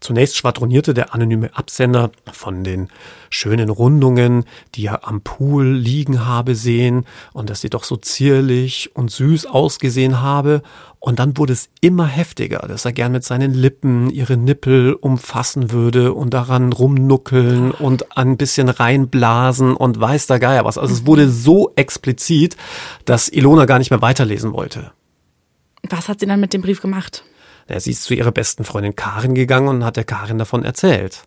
Zunächst 0.00 0.36
schwadronierte 0.36 0.94
der 0.94 1.14
anonyme 1.14 1.54
Absender 1.54 2.10
von 2.32 2.64
den 2.64 2.88
schönen 3.28 3.68
Rundungen, 3.68 4.44
die 4.74 4.86
er 4.86 5.06
am 5.06 5.20
Pool 5.20 5.66
liegen 5.66 6.26
habe 6.26 6.54
sehen 6.54 7.04
und 7.34 7.50
dass 7.50 7.60
sie 7.60 7.68
doch 7.68 7.84
so 7.84 7.96
zierlich 7.96 8.90
und 8.94 9.10
süß 9.10 9.46
ausgesehen 9.46 10.22
habe. 10.22 10.62
Und 11.00 11.18
dann 11.18 11.36
wurde 11.36 11.52
es 11.52 11.68
immer 11.80 12.06
heftiger, 12.06 12.60
dass 12.66 12.84
er 12.84 12.92
gern 12.92 13.12
mit 13.12 13.24
seinen 13.24 13.52
Lippen 13.52 14.10
ihre 14.10 14.36
Nippel 14.36 14.94
umfassen 14.94 15.70
würde 15.70 16.14
und 16.14 16.32
daran 16.32 16.72
rumnuckeln 16.72 17.70
und 17.70 18.16
ein 18.16 18.36
bisschen 18.36 18.70
reinblasen 18.70 19.76
und 19.76 20.00
weiß 20.00 20.26
der 20.28 20.38
Geier 20.38 20.64
was. 20.64 20.78
Also 20.78 20.94
es 20.94 21.06
wurde 21.06 21.28
so 21.28 21.72
explizit, 21.76 22.56
dass 23.04 23.28
Ilona 23.28 23.66
gar 23.66 23.78
nicht 23.78 23.90
mehr 23.90 24.02
weiterlesen 24.02 24.52
wollte. 24.52 24.92
Was 25.88 26.08
hat 26.08 26.20
sie 26.20 26.26
dann 26.26 26.40
mit 26.40 26.52
dem 26.52 26.62
Brief 26.62 26.80
gemacht? 26.80 27.24
Sie 27.78 27.92
ist 27.92 28.04
zu 28.04 28.14
ihrer 28.14 28.32
besten 28.32 28.64
Freundin 28.64 28.96
Karin 28.96 29.34
gegangen 29.34 29.68
und 29.68 29.84
hat 29.84 29.96
der 29.96 30.04
Karin 30.04 30.38
davon 30.38 30.64
erzählt. 30.64 31.22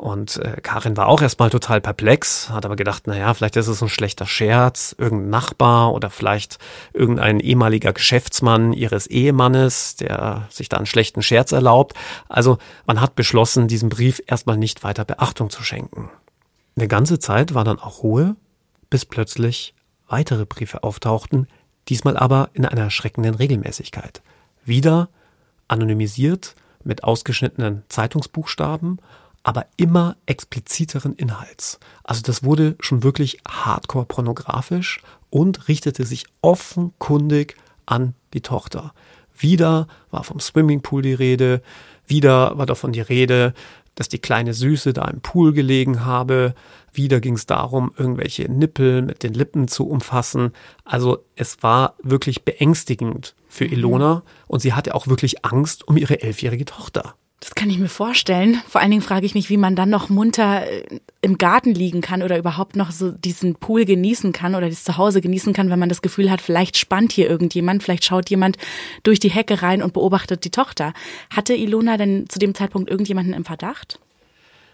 Und 0.00 0.38
äh, 0.38 0.56
Karin 0.62 0.96
war 0.96 1.08
auch 1.08 1.20
erstmal 1.20 1.50
total 1.50 1.82
perplex, 1.82 2.48
hat 2.48 2.64
aber 2.64 2.74
gedacht, 2.74 3.06
naja, 3.06 3.34
vielleicht 3.34 3.56
ist 3.56 3.66
es 3.66 3.82
ein 3.82 3.90
schlechter 3.90 4.24
Scherz, 4.24 4.94
irgendein 4.96 5.28
Nachbar 5.28 5.92
oder 5.92 6.08
vielleicht 6.08 6.56
irgendein 6.94 7.38
ehemaliger 7.38 7.92
Geschäftsmann 7.92 8.72
ihres 8.72 9.06
Ehemannes, 9.08 9.96
der 9.96 10.48
sich 10.48 10.70
da 10.70 10.78
einen 10.78 10.86
schlechten 10.86 11.20
Scherz 11.20 11.52
erlaubt. 11.52 11.92
Also 12.30 12.56
man 12.86 13.02
hat 13.02 13.14
beschlossen, 13.14 13.68
diesem 13.68 13.90
Brief 13.90 14.22
erstmal 14.26 14.56
nicht 14.56 14.84
weiter 14.84 15.04
Beachtung 15.04 15.50
zu 15.50 15.62
schenken. 15.62 16.08
Eine 16.76 16.88
ganze 16.88 17.18
Zeit 17.18 17.52
war 17.52 17.64
dann 17.64 17.78
auch 17.78 18.02
Ruhe, 18.02 18.36
bis 18.88 19.04
plötzlich 19.04 19.74
weitere 20.08 20.46
Briefe 20.46 20.82
auftauchten, 20.82 21.46
diesmal 21.90 22.16
aber 22.16 22.48
in 22.54 22.64
einer 22.64 22.84
erschreckenden 22.84 23.34
Regelmäßigkeit. 23.34 24.22
Wieder 24.64 25.10
anonymisiert 25.70 26.56
mit 26.82 27.04
ausgeschnittenen 27.04 27.84
Zeitungsbuchstaben, 27.88 28.98
aber 29.42 29.66
immer 29.76 30.16
expliziteren 30.26 31.14
Inhalts. 31.14 31.78
Also 32.04 32.22
das 32.22 32.42
wurde 32.42 32.76
schon 32.80 33.02
wirklich 33.02 33.38
hardcore 33.48 34.04
pornografisch 34.04 35.00
und 35.30 35.68
richtete 35.68 36.04
sich 36.04 36.24
offenkundig 36.42 37.56
an 37.86 38.14
die 38.34 38.42
Tochter. 38.42 38.92
Wieder 39.36 39.86
war 40.10 40.24
vom 40.24 40.40
Swimmingpool 40.40 41.02
die 41.02 41.14
Rede, 41.14 41.62
wieder 42.06 42.58
war 42.58 42.66
davon 42.66 42.92
die 42.92 43.00
Rede, 43.00 43.54
dass 43.94 44.08
die 44.08 44.18
kleine 44.18 44.54
Süße 44.54 44.92
da 44.92 45.04
im 45.06 45.20
Pool 45.20 45.52
gelegen 45.52 46.04
habe. 46.04 46.54
Wieder 46.92 47.20
ging 47.20 47.34
es 47.34 47.46
darum, 47.46 47.92
irgendwelche 47.96 48.50
Nippel 48.50 49.02
mit 49.02 49.22
den 49.22 49.34
Lippen 49.34 49.68
zu 49.68 49.88
umfassen. 49.88 50.52
Also 50.84 51.24
es 51.36 51.62
war 51.62 51.94
wirklich 52.02 52.44
beängstigend 52.44 53.34
für 53.48 53.64
mhm. 53.64 53.72
Ilona 53.72 54.22
und 54.46 54.60
sie 54.60 54.72
hatte 54.72 54.94
auch 54.94 55.06
wirklich 55.06 55.44
Angst 55.44 55.86
um 55.86 55.96
ihre 55.96 56.22
elfjährige 56.22 56.64
Tochter. 56.64 57.14
Das 57.40 57.54
kann 57.54 57.70
ich 57.70 57.78
mir 57.78 57.88
vorstellen. 57.88 58.60
Vor 58.68 58.82
allen 58.82 58.90
Dingen 58.90 59.02
frage 59.02 59.24
ich 59.24 59.34
mich, 59.34 59.48
wie 59.48 59.56
man 59.56 59.74
dann 59.74 59.88
noch 59.88 60.10
munter 60.10 60.70
äh, 60.70 61.00
im 61.22 61.38
Garten 61.38 61.72
liegen 61.72 62.02
kann 62.02 62.22
oder 62.22 62.36
überhaupt 62.36 62.76
noch 62.76 62.90
so 62.90 63.12
diesen 63.12 63.54
Pool 63.54 63.86
genießen 63.86 64.32
kann 64.32 64.54
oder 64.54 64.68
das 64.68 64.84
Zuhause 64.84 65.22
genießen 65.22 65.54
kann, 65.54 65.70
wenn 65.70 65.78
man 65.78 65.88
das 65.88 66.02
Gefühl 66.02 66.30
hat, 66.30 66.42
vielleicht 66.42 66.76
spannt 66.76 67.12
hier 67.12 67.30
irgendjemand, 67.30 67.82
vielleicht 67.82 68.04
schaut 68.04 68.28
jemand 68.28 68.58
durch 69.04 69.20
die 69.20 69.30
Hecke 69.30 69.62
rein 69.62 69.82
und 69.82 69.94
beobachtet 69.94 70.44
die 70.44 70.50
Tochter. 70.50 70.92
Hatte 71.30 71.54
Ilona 71.54 71.96
denn 71.96 72.28
zu 72.28 72.38
dem 72.38 72.54
Zeitpunkt 72.54 72.90
irgendjemanden 72.90 73.32
im 73.32 73.46
Verdacht? 73.46 73.98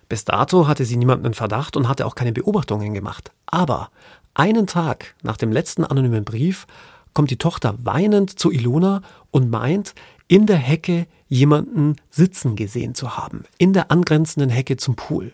Bis 0.08 0.24
dato 0.24 0.66
hatte 0.66 0.84
sie 0.84 0.96
niemanden 0.96 1.26
im 1.26 1.34
Verdacht 1.34 1.76
und 1.76 1.88
hatte 1.88 2.04
auch 2.04 2.16
keine 2.16 2.32
Beobachtungen 2.32 2.94
gemacht. 2.94 3.30
Aber 3.46 3.90
einen 4.34 4.66
Tag 4.66 5.14
nach 5.22 5.36
dem 5.36 5.52
letzten 5.52 5.84
anonymen 5.84 6.24
Brief 6.24 6.66
kommt 7.12 7.30
die 7.30 7.38
Tochter 7.38 7.76
weinend 7.82 8.38
zu 8.38 8.52
Ilona 8.52 9.02
und 9.30 9.50
meint, 9.50 9.94
in 10.28 10.46
der 10.46 10.56
Hecke 10.56 11.06
jemanden 11.28 11.96
sitzen 12.10 12.56
gesehen 12.56 12.94
zu 12.94 13.16
haben, 13.16 13.44
in 13.58 13.72
der 13.72 13.90
angrenzenden 13.90 14.50
Hecke 14.50 14.76
zum 14.76 14.96
Pool. 14.96 15.32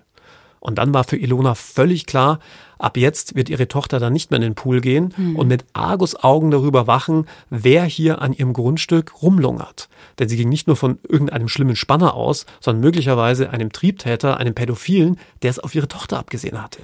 Und 0.63 0.79
dann 0.79 0.95
war 0.95 1.03
für 1.03 1.17
Ilona 1.17 1.57
völlig 1.57 2.07
klar, 2.07 2.39
ab 2.79 2.97
jetzt 2.97 3.35
wird 3.35 3.49
ihre 3.49 3.67
Tochter 3.67 3.99
dann 3.99 4.13
nicht 4.13 4.31
mehr 4.31 4.37
in 4.37 4.43
den 4.43 4.55
Pool 4.55 4.81
gehen 4.81 5.13
hm. 5.17 5.35
und 5.35 5.49
mit 5.49 5.65
Argusaugen 5.73 6.53
darüber 6.53 6.87
wachen, 6.87 7.27
wer 7.51 7.85
hier 7.85 8.23
an 8.23 8.33
ihrem 8.33 8.53
Grundstück 8.53 9.23
rumlungert. 9.23 9.89
Denn 10.21 10.29
sie 10.29 10.37
ging 10.37 10.49
nicht 10.49 10.69
nur 10.69 10.77
von 10.77 11.01
irgendeinem 11.09 11.49
schlimmen 11.49 11.75
Spanner 11.75 12.15
aus, 12.15 12.47
sondern 12.61 12.81
möglicherweise 12.81 13.51
einem 13.51 13.73
Triebtäter, 13.73 14.37
einem 14.37 14.55
Pädophilen, 14.55 15.19
der 15.43 15.51
es 15.51 15.59
auf 15.59 15.75
ihre 15.75 15.89
Tochter 15.89 16.21
abgesehen 16.21 16.63
hatte. 16.63 16.79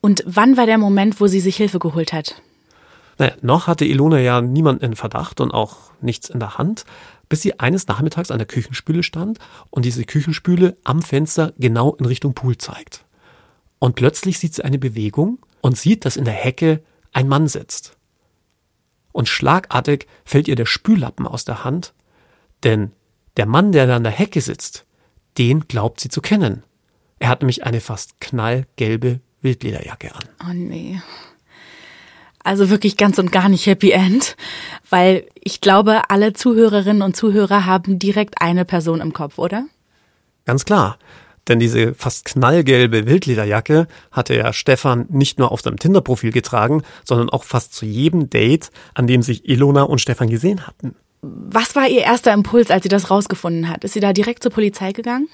Und 0.00 0.24
wann 0.26 0.56
war 0.56 0.66
der 0.66 0.78
Moment, 0.78 1.20
wo 1.20 1.28
sie 1.28 1.40
sich 1.40 1.56
Hilfe 1.56 1.78
geholt 1.78 2.12
hat? 2.12 2.42
Naja, 3.18 3.34
noch 3.42 3.68
hatte 3.68 3.84
Ilona 3.84 4.18
ja 4.18 4.40
niemanden 4.40 4.84
in 4.84 4.96
Verdacht 4.96 5.40
und 5.40 5.52
auch 5.52 5.76
nichts 6.00 6.28
in 6.28 6.40
der 6.40 6.58
Hand, 6.58 6.84
bis 7.34 7.42
sie 7.42 7.58
eines 7.58 7.88
Nachmittags 7.88 8.30
an 8.30 8.38
der 8.38 8.46
Küchenspüle 8.46 9.02
stand 9.02 9.40
und 9.70 9.84
diese 9.84 10.04
Küchenspüle 10.04 10.76
am 10.84 11.02
Fenster 11.02 11.52
genau 11.58 11.96
in 11.96 12.04
Richtung 12.04 12.32
Pool 12.32 12.56
zeigt. 12.58 13.06
Und 13.80 13.96
plötzlich 13.96 14.38
sieht 14.38 14.54
sie 14.54 14.64
eine 14.64 14.78
Bewegung 14.78 15.40
und 15.60 15.76
sieht, 15.76 16.04
dass 16.04 16.16
in 16.16 16.26
der 16.26 16.34
Hecke 16.34 16.84
ein 17.12 17.26
Mann 17.26 17.48
sitzt. 17.48 17.96
Und 19.10 19.28
schlagartig 19.28 20.06
fällt 20.24 20.46
ihr 20.46 20.54
der 20.54 20.66
Spüllappen 20.66 21.26
aus 21.26 21.44
der 21.44 21.64
Hand, 21.64 21.92
denn 22.62 22.92
der 23.36 23.46
Mann, 23.46 23.72
der 23.72 23.88
da 23.88 23.96
an 23.96 24.04
der 24.04 24.12
Hecke 24.12 24.40
sitzt, 24.40 24.86
den 25.36 25.66
glaubt 25.66 25.98
sie 25.98 26.10
zu 26.10 26.20
kennen. 26.20 26.62
Er 27.18 27.30
hat 27.30 27.40
nämlich 27.40 27.64
eine 27.64 27.80
fast 27.80 28.20
knallgelbe 28.20 29.18
Wildlederjacke 29.40 30.14
an. 30.14 30.22
Oh 30.48 30.52
nee. 30.52 31.00
Also 32.44 32.68
wirklich 32.70 32.96
ganz 32.98 33.18
und 33.18 33.32
gar 33.32 33.48
nicht 33.48 33.66
Happy 33.66 33.90
End, 33.90 34.36
weil 34.90 35.26
ich 35.42 35.62
glaube, 35.62 36.10
alle 36.10 36.34
Zuhörerinnen 36.34 37.02
und 37.02 37.16
Zuhörer 37.16 37.64
haben 37.64 37.98
direkt 37.98 38.40
eine 38.40 38.64
Person 38.66 39.00
im 39.00 39.14
Kopf, 39.14 39.38
oder? 39.38 39.64
Ganz 40.44 40.64
klar. 40.66 40.98
Denn 41.48 41.58
diese 41.58 41.94
fast 41.94 42.26
knallgelbe 42.26 43.06
Wildlederjacke 43.06 43.86
hatte 44.12 44.34
ja 44.34 44.52
Stefan 44.52 45.06
nicht 45.10 45.38
nur 45.38 45.52
auf 45.52 45.62
seinem 45.62 45.78
Tinder-Profil 45.78 46.32
getragen, 46.32 46.82
sondern 47.02 47.30
auch 47.30 47.44
fast 47.44 47.74
zu 47.74 47.86
jedem 47.86 48.30
Date, 48.30 48.70
an 48.94 49.06
dem 49.06 49.22
sich 49.22 49.48
Ilona 49.48 49.82
und 49.82 50.00
Stefan 50.00 50.28
gesehen 50.28 50.66
hatten. 50.66 50.94
Was 51.22 51.74
war 51.74 51.88
ihr 51.88 52.02
erster 52.02 52.32
Impuls, 52.34 52.70
als 52.70 52.82
sie 52.82 52.88
das 52.90 53.10
rausgefunden 53.10 53.68
hat? 53.68 53.84
Ist 53.84 53.94
sie 53.94 54.00
da 54.00 54.12
direkt 54.12 54.42
zur 54.42 54.52
Polizei 54.52 54.92
gegangen? 54.92 55.28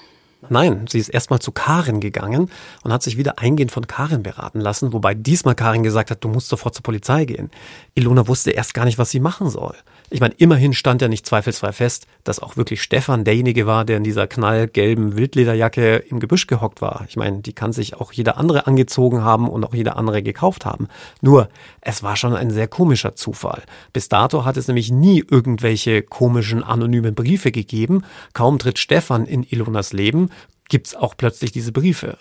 Nein, 0.49 0.85
sie 0.89 0.99
ist 0.99 1.09
erstmal 1.09 1.39
zu 1.39 1.51
Karin 1.51 1.99
gegangen 1.99 2.49
und 2.83 2.91
hat 2.91 3.03
sich 3.03 3.17
wieder 3.17 3.39
eingehend 3.39 3.71
von 3.71 3.87
Karin 3.87 4.23
beraten 4.23 4.59
lassen, 4.59 4.91
wobei 4.91 5.13
diesmal 5.13 5.55
Karin 5.55 5.83
gesagt 5.83 6.11
hat, 6.11 6.23
du 6.23 6.29
musst 6.29 6.49
sofort 6.49 6.73
zur 6.73 6.83
Polizei 6.83 7.25
gehen. 7.25 7.51
Ilona 7.93 8.27
wusste 8.27 8.51
erst 8.51 8.73
gar 8.73 8.85
nicht, 8.85 8.97
was 8.97 9.11
sie 9.11 9.19
machen 9.19 9.49
soll. 9.49 9.75
Ich 10.13 10.19
meine, 10.19 10.33
immerhin 10.37 10.73
stand 10.73 11.01
ja 11.01 11.07
nicht 11.07 11.25
zweifelsfrei 11.25 11.71
fest, 11.71 12.05
dass 12.25 12.41
auch 12.41 12.57
wirklich 12.57 12.83
Stefan 12.83 13.23
derjenige 13.23 13.65
war, 13.65 13.85
der 13.85 13.95
in 13.95 14.03
dieser 14.03 14.27
knallgelben 14.27 15.15
Wildlederjacke 15.15 15.95
im 15.95 16.19
Gebüsch 16.19 16.47
gehockt 16.47 16.81
war. 16.81 17.05
Ich 17.07 17.15
meine, 17.15 17.39
die 17.39 17.53
kann 17.53 17.71
sich 17.71 17.95
auch 17.95 18.11
jeder 18.11 18.35
andere 18.35 18.67
angezogen 18.67 19.23
haben 19.23 19.47
und 19.47 19.63
auch 19.63 19.73
jeder 19.73 19.95
andere 19.95 20.21
gekauft 20.21 20.65
haben. 20.65 20.89
Nur, 21.21 21.47
es 21.79 22.03
war 22.03 22.17
schon 22.17 22.35
ein 22.35 22.51
sehr 22.51 22.67
komischer 22.67 23.15
Zufall. 23.15 23.63
Bis 23.93 24.09
dato 24.09 24.43
hat 24.43 24.57
es 24.57 24.67
nämlich 24.67 24.91
nie 24.91 25.23
irgendwelche 25.25 26.01
komischen 26.01 26.61
anonymen 26.61 27.15
Briefe 27.15 27.53
gegeben. 27.53 28.03
Kaum 28.33 28.59
tritt 28.59 28.79
Stefan 28.79 29.25
in 29.25 29.43
Ilonas 29.43 29.93
Leben, 29.93 30.29
gibt's 30.67 30.93
auch 30.93 31.15
plötzlich 31.15 31.53
diese 31.53 31.71
Briefe. 31.71 32.17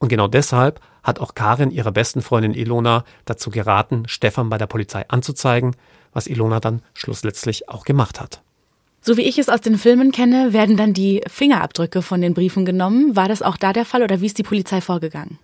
Und 0.00 0.08
genau 0.08 0.26
deshalb 0.26 0.80
hat 1.04 1.20
auch 1.20 1.34
Karin 1.34 1.70
ihrer 1.70 1.92
besten 1.92 2.20
Freundin 2.20 2.54
Ilona 2.54 3.04
dazu 3.26 3.50
geraten, 3.50 4.08
Stefan 4.08 4.48
bei 4.48 4.58
der 4.58 4.66
Polizei 4.66 5.08
anzuzeigen, 5.08 5.76
was 6.12 6.26
Ilona 6.26 6.60
dann 6.60 6.82
schlussletztlich 6.94 7.68
auch 7.68 7.84
gemacht 7.84 8.20
hat. 8.20 8.40
So 9.00 9.16
wie 9.16 9.22
ich 9.22 9.38
es 9.38 9.48
aus 9.48 9.60
den 9.60 9.78
Filmen 9.78 10.12
kenne, 10.12 10.52
werden 10.52 10.76
dann 10.76 10.92
die 10.92 11.22
Fingerabdrücke 11.28 12.02
von 12.02 12.20
den 12.20 12.34
Briefen 12.34 12.64
genommen. 12.64 13.16
War 13.16 13.28
das 13.28 13.42
auch 13.42 13.56
da 13.56 13.72
der 13.72 13.84
Fall 13.84 14.02
oder 14.02 14.20
wie 14.20 14.26
ist 14.26 14.38
die 14.38 14.42
Polizei 14.42 14.80
vorgegangen? 14.80 15.38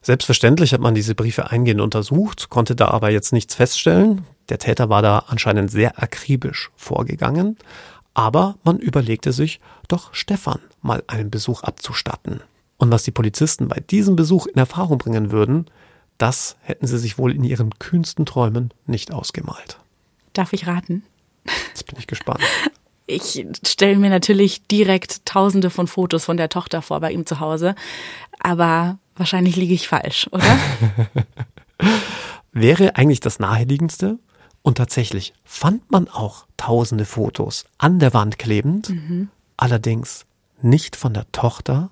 Selbstverständlich 0.00 0.72
hat 0.72 0.80
man 0.80 0.94
diese 0.94 1.14
Briefe 1.14 1.50
eingehend 1.50 1.80
untersucht, 1.80 2.48
konnte 2.48 2.74
da 2.74 2.88
aber 2.88 3.10
jetzt 3.10 3.32
nichts 3.32 3.54
feststellen. 3.54 4.22
Der 4.48 4.58
Täter 4.58 4.88
war 4.88 5.00
da 5.00 5.24
anscheinend 5.28 5.70
sehr 5.70 6.02
akribisch 6.02 6.70
vorgegangen. 6.74 7.56
Aber 8.14 8.56
man 8.64 8.78
überlegte 8.78 9.32
sich, 9.32 9.60
doch 9.88 10.12
Stefan 10.12 10.58
mal 10.82 11.02
einen 11.06 11.30
Besuch 11.30 11.62
abzustatten. 11.62 12.40
Und 12.78 12.90
was 12.90 13.04
die 13.04 13.12
Polizisten 13.12 13.68
bei 13.68 13.78
diesem 13.78 14.16
Besuch 14.16 14.46
in 14.46 14.56
Erfahrung 14.58 14.98
bringen 14.98 15.30
würden, 15.30 15.66
das 16.18 16.56
hätten 16.60 16.86
sie 16.86 16.98
sich 16.98 17.18
wohl 17.18 17.34
in 17.34 17.44
ihren 17.44 17.78
kühnsten 17.78 18.26
Träumen 18.26 18.72
nicht 18.86 19.12
ausgemalt. 19.12 19.78
Darf 20.32 20.52
ich 20.52 20.66
raten? 20.66 21.04
Jetzt 21.68 21.86
bin 21.86 21.98
ich 21.98 22.06
gespannt. 22.06 22.40
Ich 23.06 23.44
stelle 23.66 23.98
mir 23.98 24.10
natürlich 24.10 24.62
direkt 24.68 25.26
tausende 25.26 25.70
von 25.70 25.88
Fotos 25.88 26.24
von 26.24 26.36
der 26.36 26.48
Tochter 26.48 26.82
vor 26.82 27.00
bei 27.00 27.10
ihm 27.10 27.26
zu 27.26 27.40
Hause, 27.40 27.74
aber 28.38 28.98
wahrscheinlich 29.16 29.56
liege 29.56 29.74
ich 29.74 29.88
falsch, 29.88 30.28
oder? 30.30 30.58
Wäre 32.52 32.96
eigentlich 32.96 33.20
das 33.20 33.40
naheliegendste. 33.40 34.18
Und 34.62 34.78
tatsächlich 34.78 35.34
fand 35.44 35.90
man 35.90 36.08
auch 36.08 36.46
tausende 36.56 37.04
Fotos 37.04 37.64
an 37.78 37.98
der 37.98 38.14
Wand 38.14 38.38
klebend, 38.38 38.90
mhm. 38.90 39.28
allerdings 39.56 40.24
nicht 40.62 40.94
von 40.94 41.12
der 41.12 41.30
Tochter, 41.32 41.90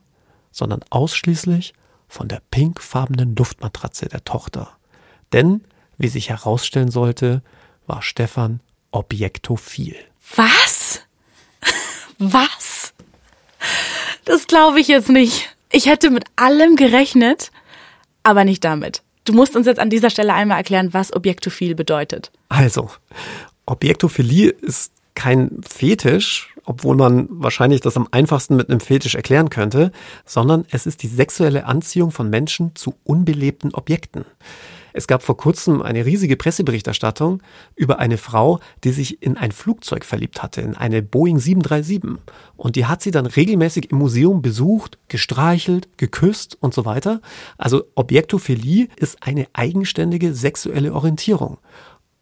sondern 0.52 0.80
ausschließlich 0.90 1.74
von 2.10 2.28
der 2.28 2.42
pinkfarbenen 2.50 3.36
Luftmatratze 3.36 4.06
der 4.06 4.24
Tochter. 4.24 4.68
Denn, 5.32 5.64
wie 5.96 6.08
sich 6.08 6.28
herausstellen 6.28 6.90
sollte, 6.90 7.42
war 7.86 8.02
Stefan 8.02 8.60
objektophil. 8.90 9.94
Was? 10.34 11.00
Was? 12.18 12.92
Das 14.24 14.46
glaube 14.48 14.80
ich 14.80 14.88
jetzt 14.88 15.08
nicht. 15.08 15.56
Ich 15.70 15.86
hätte 15.86 16.10
mit 16.10 16.24
allem 16.34 16.74
gerechnet, 16.74 17.52
aber 18.24 18.44
nicht 18.44 18.64
damit. 18.64 19.02
Du 19.24 19.32
musst 19.32 19.54
uns 19.54 19.66
jetzt 19.66 19.78
an 19.78 19.90
dieser 19.90 20.10
Stelle 20.10 20.34
einmal 20.34 20.58
erklären, 20.58 20.92
was 20.92 21.12
objektophil 21.12 21.74
bedeutet. 21.76 22.32
Also, 22.48 22.90
Objektophilie 23.66 24.50
ist 24.50 24.92
kein 25.14 25.60
Fetisch, 25.62 26.52
obwohl 26.70 26.94
man 26.94 27.26
wahrscheinlich 27.30 27.80
das 27.80 27.96
am 27.96 28.06
einfachsten 28.12 28.54
mit 28.54 28.70
einem 28.70 28.78
Fetisch 28.78 29.16
erklären 29.16 29.50
könnte, 29.50 29.90
sondern 30.24 30.64
es 30.70 30.86
ist 30.86 31.02
die 31.02 31.08
sexuelle 31.08 31.64
Anziehung 31.64 32.12
von 32.12 32.30
Menschen 32.30 32.76
zu 32.76 32.94
unbelebten 33.02 33.74
Objekten. 33.74 34.24
Es 34.92 35.08
gab 35.08 35.24
vor 35.24 35.36
kurzem 35.36 35.82
eine 35.82 36.06
riesige 36.06 36.36
Presseberichterstattung 36.36 37.42
über 37.74 37.98
eine 37.98 38.18
Frau, 38.18 38.60
die 38.84 38.92
sich 38.92 39.20
in 39.20 39.36
ein 39.36 39.50
Flugzeug 39.50 40.04
verliebt 40.04 40.44
hatte, 40.44 40.60
in 40.60 40.76
eine 40.76 41.02
Boeing 41.02 41.40
737. 41.40 42.20
Und 42.56 42.76
die 42.76 42.86
hat 42.86 43.02
sie 43.02 43.10
dann 43.10 43.26
regelmäßig 43.26 43.90
im 43.90 43.98
Museum 43.98 44.40
besucht, 44.40 44.96
gestreichelt, 45.08 45.88
geküsst 45.98 46.56
und 46.60 46.72
so 46.72 46.84
weiter. 46.84 47.20
Also 47.58 47.82
Objektophilie 47.96 48.86
ist 48.94 49.24
eine 49.24 49.48
eigenständige 49.54 50.34
sexuelle 50.34 50.94
Orientierung. 50.94 51.58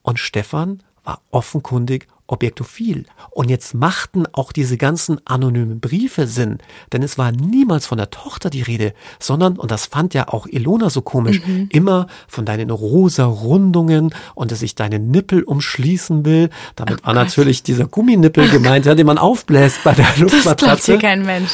Und 0.00 0.18
Stefan 0.18 0.82
war 1.04 1.20
offenkundig 1.30 2.06
objektophil. 2.28 3.06
Und 3.30 3.50
jetzt 3.50 3.74
machten 3.74 4.26
auch 4.32 4.52
diese 4.52 4.76
ganzen 4.76 5.20
anonymen 5.26 5.80
Briefe 5.80 6.26
Sinn, 6.26 6.58
denn 6.92 7.02
es 7.02 7.18
war 7.18 7.32
niemals 7.32 7.86
von 7.86 7.98
der 7.98 8.10
Tochter 8.10 8.50
die 8.50 8.62
Rede, 8.62 8.94
sondern, 9.18 9.58
und 9.58 9.70
das 9.70 9.86
fand 9.86 10.14
ja 10.14 10.28
auch 10.28 10.46
Ilona 10.46 10.90
so 10.90 11.02
komisch, 11.02 11.44
mhm. 11.44 11.68
immer 11.72 12.06
von 12.28 12.44
deinen 12.44 12.70
rosa 12.70 13.24
Rundungen 13.24 14.14
und 14.34 14.52
dass 14.52 14.62
ich 14.62 14.74
deinen 14.74 15.10
Nippel 15.10 15.42
umschließen 15.42 16.24
will. 16.24 16.50
Damit 16.76 17.00
oh 17.02 17.06
war 17.06 17.14
Gott. 17.14 17.24
natürlich 17.24 17.62
dieser 17.62 17.86
Gumminippel 17.86 18.48
gemeint, 18.50 18.86
ja, 18.86 18.94
den 18.94 19.06
man 19.06 19.18
aufbläst 19.18 19.82
bei 19.82 19.94
der 19.94 20.06
Luftmatratze. 20.18 20.54
Das 20.54 20.56
glaubt 20.56 20.84
hier 20.84 20.98
kein 20.98 21.24
Mensch. 21.24 21.52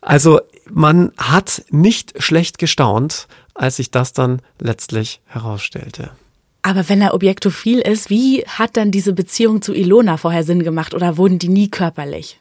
Also 0.00 0.40
man 0.70 1.12
hat 1.16 1.64
nicht 1.70 2.22
schlecht 2.22 2.58
gestaunt, 2.58 3.26
als 3.54 3.76
sich 3.76 3.90
das 3.90 4.12
dann 4.12 4.40
letztlich 4.58 5.20
herausstellte. 5.26 6.10
Aber 6.62 6.88
wenn 6.88 7.00
er 7.00 7.12
objektophil 7.12 7.80
ist, 7.80 8.08
wie 8.08 8.44
hat 8.46 8.76
dann 8.76 8.92
diese 8.92 9.12
Beziehung 9.12 9.62
zu 9.62 9.74
Ilona 9.74 10.16
vorher 10.16 10.44
Sinn 10.44 10.62
gemacht 10.62 10.94
oder 10.94 11.16
wurden 11.16 11.40
die 11.40 11.48
nie 11.48 11.68
körperlich? 11.68 12.40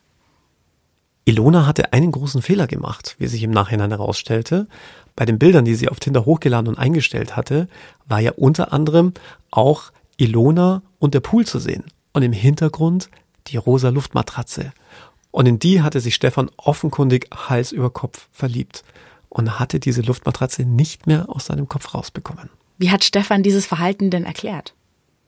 Ilona 1.26 1.66
hatte 1.66 1.94
einen 1.94 2.12
großen 2.12 2.42
Fehler 2.42 2.68
gemacht, 2.68 3.16
wie 3.18 3.28
sich 3.28 3.44
im 3.44 3.52
Nachhinein 3.52 3.92
herausstellte. 3.92 4.68
Bei 5.16 5.26
den 5.26 5.40
Bildern, 5.40 5.66
die 5.66 5.76
sie 5.76 5.90
auf 5.90 6.00
Tinder 6.00 6.26
hochgeladen 6.26 6.68
und 6.68 6.78
eingestellt 6.78 7.36
hatte, 7.36 7.68
war 8.08 8.20
ja 8.20 8.32
unter 8.32 8.74
anderem 8.74 9.14
auch 9.50 9.92
Ilona 10.18 10.84
und 11.00 11.14
der 11.14 11.20
Pool 11.20 11.46
zu 11.46 11.60
sehen. 11.60 11.86
Und 12.14 12.24
im 12.24 12.34
Hintergrund 12.34 13.10
die 13.48 13.58
rosa 13.58 13.90
Luftmatratze. 13.90 14.72
Und 15.32 15.48
in 15.48 15.60
die 15.60 15.82
hatte 15.82 16.00
sich 16.00 16.16
Stefan 16.16 16.50
offenkundig 16.58 17.30
Hals 17.34 17.72
über 17.72 17.90
Kopf 17.90 18.28
verliebt 18.32 18.84
und 19.30 19.60
hatte 19.60 19.80
diese 19.80 20.02
Luftmatratze 20.02 20.64
nicht 20.64 21.08
mehr 21.08 21.30
aus 21.30 21.46
seinem 21.46 21.68
Kopf 21.68 21.94
rausbekommen. 21.94 22.50
Wie 22.82 22.90
hat 22.90 23.04
Stefan 23.04 23.44
dieses 23.44 23.68
Verhalten 23.68 24.10
denn 24.10 24.26
erklärt? 24.26 24.74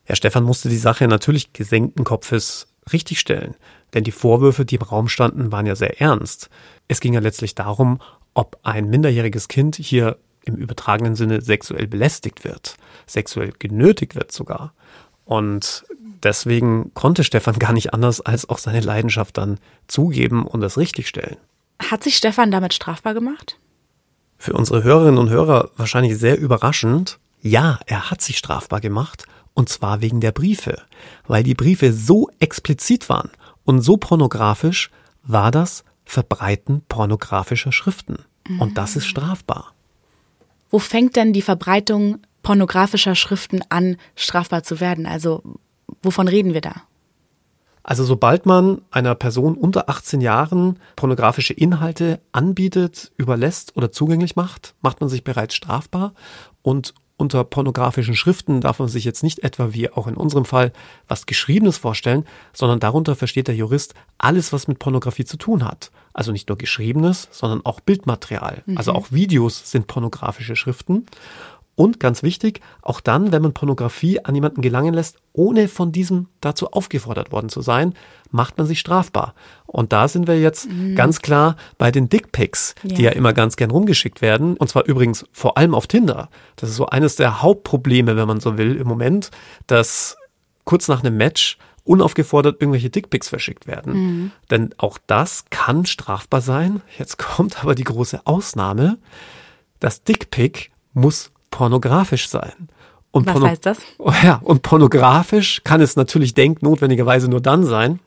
Ja, 0.08 0.16
Stefan 0.16 0.44
musste 0.44 0.70
die 0.70 0.78
Sache 0.78 1.08
natürlich 1.08 1.54
gesenkten 1.54 2.04
Kopfes 2.04 2.66
richtigstellen, 2.92 3.54
denn 3.94 4.04
die 4.04 4.12
Vorwürfe, 4.12 4.66
die 4.66 4.78
im 4.78 4.82
Raum 4.82 5.08
standen, 5.08 5.52
waren 5.52 5.68
ja 5.68 5.76
sehr 5.76 6.02
ernst. 6.02 6.50
Es 6.88 7.00
ging 7.00 7.13
ja 7.13 7.20
letztlich 7.20 7.54
darum, 7.54 8.02
ob 8.34 8.58
ein 8.63 8.89
minderjähriges 8.89 9.50
Kind 9.50 9.76
hier 9.76 10.18
im 10.46 10.56
übertragenen 10.56 11.16
Sinne 11.16 11.42
sexuell 11.42 11.86
belästigt 11.86 12.44
wird, 12.44 12.76
sexuell 13.06 13.54
genötigt 13.60 14.16
wird 14.16 14.32
sogar. 14.32 14.74
Und 15.24 15.86
deswegen 16.24 16.92
konnte 16.96 17.24
Stefan 17.24 17.54
gar 17.60 17.74
nicht 17.74 17.94
anders 17.94 18.20
als 18.20 18.50
auch 18.50 18.58
seine 18.58 18.80
Leidenschaft 18.82 19.38
dann 19.38 19.60
zugeben 19.88 20.48
und 20.48 20.62
das 20.62 20.80
richtigstellen. 20.80 21.38
Hat 21.80 22.02
sich 22.04 22.18
Stefan 22.18 22.50
damit 22.50 22.74
strafbar 22.74 23.13
gemacht? 23.13 23.60
Für 24.39 24.54
unsere 24.54 24.82
Hörerinnen 24.82 25.20
und 25.20 25.30
Hörer 25.30 25.70
wahrscheinlich 25.78 26.18
sehr 26.18 26.39
überraschend. 26.39 27.20
Ja, 27.44 27.80
er 27.88 28.10
hat 28.10 28.22
sich 28.22 28.38
strafbar 28.38 28.80
gemacht, 28.80 29.26
und 29.54 29.68
zwar 29.68 30.00
wegen 30.00 30.22
der 30.22 30.32
Briefe. 30.32 30.82
Weil 31.28 31.44
die 31.44 31.54
Briefe 31.54 31.92
so 31.92 32.30
explizit 32.40 33.10
waren 33.10 33.30
und 33.66 33.82
so 33.82 33.98
pornografisch, 33.98 34.90
war 35.24 35.52
das 35.52 35.84
Verbreiten 36.06 36.84
pornografischer 36.88 37.74
Schriften. 37.74 38.20
Und 38.60 38.78
das 38.78 38.96
ist 38.96 39.08
strafbar. 39.08 39.74
Wo 40.70 40.80
fängt 40.80 41.18
denn 41.18 41.34
die 41.34 41.42
Verbreitung 41.42 42.20
pornografischer 42.44 43.16
Schriften 43.16 43.62
an, 43.68 43.98
strafbar 44.16 44.64
zu 44.64 44.80
werden? 44.80 45.06
Also, 45.06 45.44
wovon 46.02 46.30
reden 46.30 46.54
wir 46.54 46.62
da? 46.62 46.84
Also 47.84 48.06
sobald 48.06 48.46
man 48.46 48.82
einer 48.92 49.14
Person 49.16 49.56
unter 49.56 49.90
18 49.90 50.22
Jahren 50.22 50.80
pornografische 50.96 51.54
Inhalte 51.54 52.22
anbietet, 52.32 53.12
überlässt 53.18 53.76
oder 53.76 53.92
zugänglich 53.92 54.38
macht, 54.38 54.76
macht 54.82 55.02
man 55.02 55.10
sich 55.10 55.26
bereits 55.26 55.56
strafbar. 55.56 56.14
Und 56.62 56.94
unter 57.15 57.43
pornografischen 57.43 58.15
Schriften 58.15 58.60
darf 58.60 58.80
man 58.80 58.88
sich 58.88 59.06
jetzt 59.06 59.23
nicht 59.23 59.39
etwa 59.43 59.73
wie 59.73 59.89
auch 59.89 60.08
in 60.08 60.15
unserem 60.15 60.45
Fall 60.45 60.73
was 61.08 61.26
Geschriebenes 61.26 61.78
vorstellen, 61.78 62.26
sondern 62.54 62.80
darunter 62.80 63.15
versteht 63.15 63.47
der 63.47 63.56
Jurist 63.56 63.93
alles, 64.17 64.52
was 64.52 64.67
mit 64.67 64.80
Pornografie 64.80 65.26
zu 65.26 65.38
tun 65.38 65.63
hat. 65.63 65.91
Also 66.13 66.32
nicht 66.32 66.49
nur 66.49 66.58
Geschriebenes, 66.58 67.28
sondern 67.32 67.65
auch 67.65 67.80
Bildmaterial. 67.80 68.63
Also 68.65 68.71
mhm. 68.71 68.78
Also 68.78 68.91
auch 68.93 69.12
Videos 69.12 69.71
sind 69.71 69.88
pornografische 69.88 70.56
Schriften. 70.56 71.06
Und 71.76 72.00
ganz 72.00 72.22
wichtig, 72.22 72.62
auch 72.84 73.00
dann, 73.00 73.32
wenn 73.32 73.42
man 73.42 73.54
Pornografie 73.54 74.24
an 74.24 74.36
jemanden 74.36 74.62
gelangen 74.62 74.94
lässt, 74.94 75.18
ohne 75.34 75.68
von 75.68 75.92
diesem 75.92 76.28
dazu 76.40 76.72
aufgefordert 76.72 77.32
worden 77.32 77.50
zu 77.50 77.62
sein, 77.62 77.96
macht 78.30 78.60
man 78.60 78.68
sich 78.68 78.80
strafbar. 78.80 79.34
Und 79.66 79.92
da 79.92 80.08
sind 80.08 80.28
wir 80.28 80.40
jetzt 80.40 80.70
mhm. 80.70 80.96
ganz 80.96 81.22
klar 81.22 81.56
bei 81.80 81.90
den 81.90 82.10
Dickpics, 82.10 82.76
ja. 82.84 82.96
die 82.96 83.02
ja 83.04 83.12
immer 83.12 83.34
ganz 83.34 83.56
gern 83.56 83.72
rumgeschickt 83.72 84.22
werden. 84.22 84.56
Und 84.56 84.68
zwar 84.70 84.86
übrigens 84.86 85.26
vor 85.32 85.58
allem 85.58 85.74
auf 85.74 85.88
Tinder. 85.88 86.30
Das 86.58 86.70
ist 86.70 86.76
so 86.76 86.86
eines 86.86 87.16
der 87.16 87.42
Hauptprobleme, 87.42 88.16
wenn 88.16 88.28
man 88.28 88.40
so 88.40 88.58
will, 88.60 88.76
im 88.76 88.88
Moment, 88.88 89.32
dass 89.66 90.16
kurz 90.66 90.88
nach 90.88 91.04
einem 91.04 91.18
Match 91.18 91.58
unaufgefordert 91.86 92.62
irgendwelche 92.62 92.92
Dickpics 92.92 93.30
verschickt 93.30 93.68
werden. 93.68 93.94
Mhm. 93.94 94.32
Denn 94.52 94.76
auch 94.78 95.00
das 95.08 95.46
kann 95.50 95.86
strafbar 95.86 96.42
sein. 96.42 96.82
Jetzt 96.98 97.18
kommt 97.18 97.64
aber 97.64 97.74
die 97.74 97.84
große 97.84 98.22
Ausnahme. 98.26 99.00
Das 99.80 100.04
Dickpic 100.04 100.70
muss 100.94 101.33
pornografisch 101.54 102.30
sein. 102.30 102.68
Und 103.12 103.28
Was 103.28 103.39
heißt 103.39 103.66
das? 103.68 103.78
Ja, 104.24 104.42
und 104.44 104.63
pornografisch 104.63 105.62
kann 105.63 105.82
es 105.82 105.96
natürlich 105.96 106.34
denk 106.34 106.63
notwendigerweise 106.63 107.30
nur 107.30 107.42
dann 107.42 107.63
sein, 107.63 108.00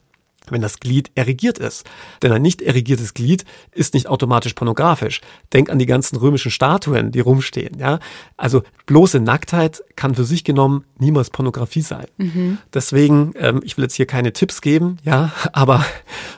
wenn 0.51 0.63
das 0.63 0.81
Glied 0.81 1.13
erigiert 1.15 1.59
ist. 1.59 1.87
Denn 2.23 2.33
ein 2.33 2.43
nicht 2.43 2.61
erigiertes 2.61 3.15
Glied 3.15 3.45
ist 3.71 3.95
nicht 3.95 4.09
automatisch 4.09 4.55
pornografisch. 4.55 5.21
Denk 5.53 5.71
an 5.71 5.79
die 5.79 5.87
ganzen 5.87 6.17
römischen 6.17 6.51
Statuen, 6.51 7.13
die 7.13 7.21
rumstehen. 7.21 7.79
Ja? 7.79 8.01
Also 8.37 8.63
bloße 8.87 9.21
Nacktheit 9.21 9.85
kann 9.95 10.17
für 10.17 10.25
sich 10.25 10.43
genommen 10.43 10.85
niemals 10.99 11.31
Pornografie 11.31 11.83
sein. 11.83 12.07
Mhm. 12.17 12.59
Deswegen, 12.75 13.33
ähm, 13.39 13.61
ich 13.65 13.77
will 13.77 13.85
jetzt 13.85 13.95
hier 13.95 14.07
keine 14.07 14.33
Tipps 14.33 14.61
geben, 14.61 14.99
ja, 15.05 15.33
aber 15.53 15.85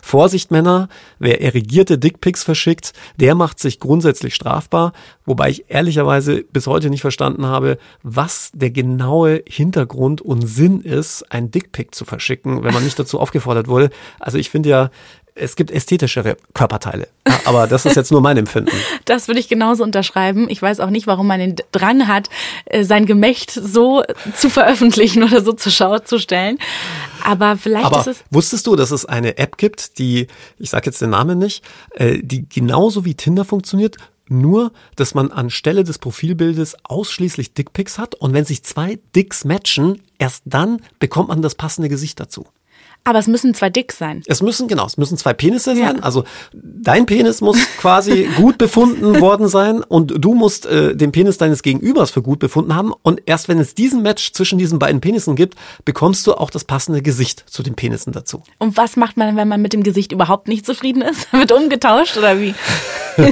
Vorsicht 0.08 0.50
Männer, 0.50 0.88
wer 1.18 1.42
erigierte 1.42 1.98
Dickpics 1.98 2.42
verschickt, 2.42 2.94
der 3.20 3.34
macht 3.34 3.58
sich 3.58 3.78
grundsätzlich 3.78 4.34
strafbar, 4.34 4.94
wobei 5.26 5.50
ich 5.50 5.66
ehrlicherweise 5.68 6.44
bis 6.44 6.66
heute 6.66 6.88
nicht 6.88 7.02
verstanden 7.02 7.44
habe, 7.44 7.76
was 8.02 8.50
der 8.54 8.70
genaue 8.70 9.42
Hintergrund 9.46 10.22
und 10.22 10.46
Sinn 10.46 10.80
ist, 10.80 11.30
ein 11.30 11.50
Dickpic 11.50 11.90
zu 11.94 12.06
verschicken, 12.06 12.64
wenn 12.64 12.72
man 12.72 12.84
nicht 12.84 12.98
dazu 12.98 13.20
aufgefordert 13.20 13.68
wurde. 13.68 13.90
Also 14.18 14.38
ich 14.38 14.48
finde 14.48 14.70
ja, 14.70 14.90
es 15.38 15.56
gibt 15.56 15.70
ästhetischere 15.70 16.36
Körperteile. 16.54 17.08
Aber 17.44 17.66
das 17.66 17.86
ist 17.86 17.96
jetzt 17.96 18.10
nur 18.10 18.20
mein 18.20 18.36
Empfinden. 18.36 18.72
Das 19.04 19.26
würde 19.26 19.40
ich 19.40 19.48
genauso 19.48 19.84
unterschreiben. 19.84 20.50
Ich 20.50 20.60
weiß 20.60 20.80
auch 20.80 20.90
nicht, 20.90 21.06
warum 21.06 21.26
man 21.26 21.40
den 21.40 21.56
Drang 21.72 22.08
hat, 22.08 22.28
äh, 22.66 22.84
sein 22.84 23.06
Gemächt 23.06 23.50
so 23.50 24.02
zu 24.34 24.50
veröffentlichen 24.50 25.22
oder 25.22 25.42
so 25.42 25.52
zur 25.52 25.72
Schau 25.72 25.98
zu 25.98 26.18
stellen. 26.18 26.58
Aber 27.24 27.56
vielleicht 27.56 27.86
Aber 27.86 28.00
ist 28.00 28.06
es. 28.06 28.24
Wusstest 28.30 28.66
du, 28.66 28.76
dass 28.76 28.90
es 28.90 29.06
eine 29.06 29.38
App 29.38 29.56
gibt, 29.56 29.98
die, 29.98 30.26
ich 30.58 30.70
sage 30.70 30.86
jetzt 30.86 31.00
den 31.00 31.10
Namen 31.10 31.38
nicht, 31.38 31.64
äh, 31.94 32.18
die 32.22 32.46
genauso 32.48 33.06
wie 33.06 33.14
Tinder 33.14 33.46
funktioniert, 33.46 33.96
nur, 34.28 34.72
dass 34.96 35.14
man 35.14 35.32
anstelle 35.32 35.84
des 35.84 35.98
Profilbildes 35.98 36.76
ausschließlich 36.84 37.54
Dickpics 37.54 37.98
hat 37.98 38.14
und 38.14 38.34
wenn 38.34 38.44
sich 38.44 38.62
zwei 38.62 38.98
Dicks 39.16 39.44
matchen, 39.44 40.02
erst 40.18 40.42
dann 40.44 40.82
bekommt 40.98 41.28
man 41.28 41.40
das 41.40 41.54
passende 41.54 41.88
Gesicht 41.88 42.20
dazu. 42.20 42.46
Aber 43.04 43.18
es 43.18 43.26
müssen 43.26 43.54
zwei 43.54 43.70
dick 43.70 43.92
sein. 43.92 44.22
Es 44.26 44.42
müssen, 44.42 44.68
genau, 44.68 44.84
es 44.84 44.98
müssen 44.98 45.16
zwei 45.16 45.32
Penisse 45.32 45.74
sein. 45.74 45.96
Ja. 45.96 46.02
Also 46.02 46.24
dein 46.52 47.06
Penis 47.06 47.40
muss 47.40 47.56
quasi 47.78 48.28
gut 48.36 48.58
befunden 48.58 49.20
worden 49.20 49.48
sein 49.48 49.82
und 49.82 50.12
du 50.22 50.34
musst 50.34 50.66
äh, 50.66 50.94
den 50.94 51.10
Penis 51.10 51.38
deines 51.38 51.62
Gegenübers 51.62 52.10
für 52.10 52.20
gut 52.20 52.38
befunden 52.38 52.74
haben. 52.74 52.92
Und 53.02 53.22
erst 53.24 53.48
wenn 53.48 53.58
es 53.58 53.74
diesen 53.74 54.02
Match 54.02 54.32
zwischen 54.32 54.58
diesen 54.58 54.78
beiden 54.78 55.00
Penissen 55.00 55.36
gibt, 55.36 55.54
bekommst 55.86 56.26
du 56.26 56.34
auch 56.34 56.50
das 56.50 56.64
passende 56.64 57.00
Gesicht 57.00 57.44
zu 57.48 57.62
den 57.62 57.74
Penissen 57.74 58.12
dazu. 58.12 58.42
Und 58.58 58.76
was 58.76 58.96
macht 58.96 59.16
man, 59.16 59.36
wenn 59.36 59.48
man 59.48 59.62
mit 59.62 59.72
dem 59.72 59.82
Gesicht 59.82 60.12
überhaupt 60.12 60.48
nicht 60.48 60.66
zufrieden 60.66 61.00
ist? 61.00 61.32
Wird 61.32 61.50
umgetauscht 61.52 62.16
oder 62.18 62.38
wie? 62.40 62.54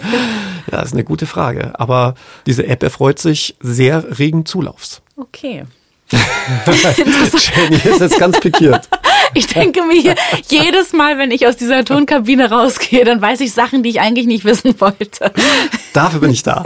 ja, 0.72 0.80
ist 0.80 0.94
eine 0.94 1.04
gute 1.04 1.26
Frage. 1.26 1.78
Aber 1.78 2.14
diese 2.46 2.66
App 2.66 2.82
erfreut 2.82 3.18
sich 3.18 3.56
sehr 3.60 4.18
regen 4.18 4.46
Zulaufs. 4.46 5.02
Okay. 5.16 5.64
Jenny 6.10 7.76
ist 7.76 8.00
jetzt 8.00 8.18
ganz 8.18 8.38
pikiert. 8.38 8.88
Ich 9.34 9.46
denke 9.48 9.82
mir 9.82 10.14
jedes 10.48 10.92
Mal, 10.92 11.18
wenn 11.18 11.30
ich 11.30 11.46
aus 11.46 11.56
dieser 11.56 11.84
Tonkabine 11.84 12.50
rausgehe, 12.50 13.04
dann 13.04 13.20
weiß 13.20 13.40
ich 13.40 13.52
Sachen, 13.52 13.82
die 13.82 13.90
ich 13.90 14.00
eigentlich 14.00 14.26
nicht 14.26 14.44
wissen 14.44 14.80
wollte. 14.80 15.32
Dafür 15.92 16.20
bin 16.20 16.30
ich 16.30 16.42
da. 16.42 16.62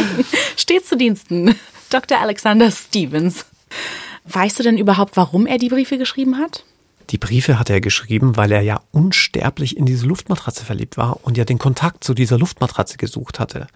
Steht 0.56 0.86
zu 0.86 0.96
Diensten. 0.96 1.54
Dr. 1.90 2.20
Alexander 2.20 2.70
Stevens. 2.70 3.46
Weißt 4.24 4.58
du 4.58 4.62
denn 4.62 4.78
überhaupt, 4.78 5.16
warum 5.16 5.46
er 5.46 5.58
die 5.58 5.68
Briefe 5.68 5.98
geschrieben 5.98 6.38
hat? 6.38 6.64
Die 7.10 7.18
Briefe 7.18 7.58
hat 7.58 7.68
er 7.68 7.80
geschrieben, 7.80 8.36
weil 8.36 8.50
er 8.50 8.62
ja 8.62 8.80
unsterblich 8.90 9.76
in 9.76 9.84
diese 9.84 10.06
Luftmatratze 10.06 10.64
verliebt 10.64 10.96
war 10.96 11.20
und 11.22 11.36
ja 11.36 11.44
den 11.44 11.58
Kontakt 11.58 12.02
zu 12.02 12.14
dieser 12.14 12.38
Luftmatratze 12.38 12.96
gesucht 12.96 13.38
hatte. 13.38 13.66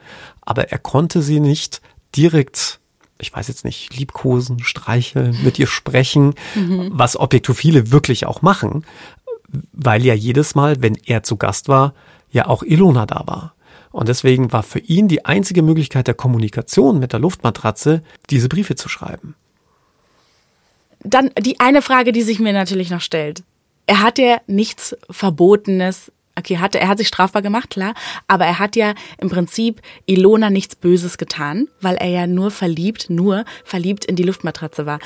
Aber 0.41 0.71
er 0.71 0.79
konnte 0.79 1.21
sie 1.21 1.41
nicht 1.41 1.83
direkt 2.17 2.78
ich 3.19 3.33
weiß 3.33 3.49
jetzt 3.49 3.65
nicht, 3.65 3.97
liebkosen, 3.97 4.61
streicheln, 4.61 5.37
mit 5.43 5.59
ihr 5.59 5.67
sprechen, 5.67 6.35
mhm. 6.55 6.91
was 6.93 7.17
Objektophile 7.17 7.91
wirklich 7.91 8.27
auch 8.27 8.43
machen, 8.43 8.85
weil 9.73 10.05
ja 10.05 10.15
jedes 10.15 10.55
Mal, 10.55 10.83
wenn 10.83 10.97
er 11.07 11.23
zu 11.23 11.37
Gast 11.37 11.69
war, 11.69 11.95
ja 12.31 12.47
auch 12.47 12.63
Ilona 12.63 13.07
da 13.07 13.23
war. 13.27 13.55
Und 13.91 14.09
deswegen 14.09 14.53
war 14.53 14.63
für 14.63 14.81
ihn 14.81 15.09
die 15.09 15.25
einzige 15.25 15.63
Möglichkeit 15.63 16.07
der 16.07 16.15
Kommunikation 16.15 16.99
mit 16.99 17.13
der 17.13 17.21
Luftmatratze, 17.21 18.03
diese 18.31 18.49
Briefe 18.49 18.77
zu 18.77 18.89
schreiben. 18.89 19.35
Dann 21.01 21.31
die 21.41 21.61
eine 21.61 21.83
Frage, 21.83 22.13
die 22.13 22.23
sich 22.23 22.39
mir 22.39 22.53
natürlich 22.53 22.91
noch 22.91 23.01
stellt. 23.01 23.43
Er 23.87 24.03
hat 24.03 24.19
ja 24.19 24.41
nichts 24.47 24.97
Verbotenes 25.09 26.13
Okay, 26.39 26.59
hat, 26.59 26.77
er 26.77 26.87
hat 26.87 26.99
sich 26.99 27.09
strafbar 27.09 27.43
gemacht, 27.43 27.71
klar, 27.71 27.95
aber 28.29 28.47
er 28.47 28.61
hat 28.61 28.77
ja 28.77 28.95
im 29.19 29.29
Prinzip 29.29 29.83
Ilona 30.07 30.51
nichts 30.51 30.77
Böses 30.77 31.19
getan, 31.19 31.67
weil 31.81 31.97
er 31.97 32.09
ja 32.09 32.27
nur 32.29 32.53
verliebt, 32.53 33.11
nur 33.11 33.45
verliebt 33.65 34.05
in 34.05 34.15
die 34.15 34.23
Luftmatratze 34.23 34.87
war. 34.87 35.01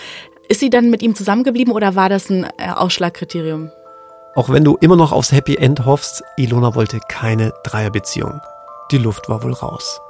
Ist 0.48 0.60
sie 0.60 0.68
dann 0.68 0.90
mit 0.90 1.02
ihm 1.02 1.14
zusammengeblieben 1.14 1.72
oder 1.72 1.94
war 1.96 2.10
das 2.10 2.28
ein 2.28 2.44
äh, 2.58 2.68
Ausschlagkriterium? 2.74 3.70
Auch 4.34 4.50
wenn 4.50 4.64
du 4.64 4.76
immer 4.80 4.96
noch 4.96 5.12
aufs 5.12 5.32
Happy 5.32 5.56
End 5.56 5.86
hoffst, 5.86 6.22
Ilona 6.36 6.74
wollte 6.74 7.00
keine 7.08 7.52
Dreierbeziehung. 7.64 8.40
Die 8.90 8.98
Luft 8.98 9.28
war 9.28 9.42
wohl 9.42 9.52
raus. 9.52 10.00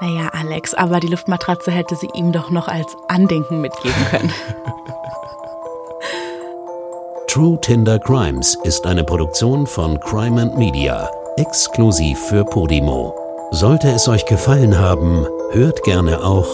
Naja, 0.00 0.28
Alex, 0.28 0.74
aber 0.74 1.00
die 1.00 1.08
Luftmatratze 1.08 1.70
hätte 1.70 1.96
sie 1.96 2.08
ihm 2.14 2.32
doch 2.32 2.50
noch 2.50 2.68
als 2.68 2.94
Andenken 3.08 3.60
mitgeben 3.60 4.04
können. 4.10 4.32
True 7.38 7.56
Tinder 7.60 8.00
Crimes 8.00 8.58
ist 8.64 8.84
eine 8.84 9.04
Produktion 9.04 9.64
von 9.64 10.00
Crime 10.00 10.42
and 10.42 10.58
Media, 10.58 11.08
exklusiv 11.36 12.18
für 12.18 12.44
Podimo. 12.44 13.14
Sollte 13.52 13.92
es 13.92 14.08
euch 14.08 14.26
gefallen 14.26 14.76
haben, 14.76 15.24
hört 15.52 15.84
gerne 15.84 16.20
auch 16.20 16.48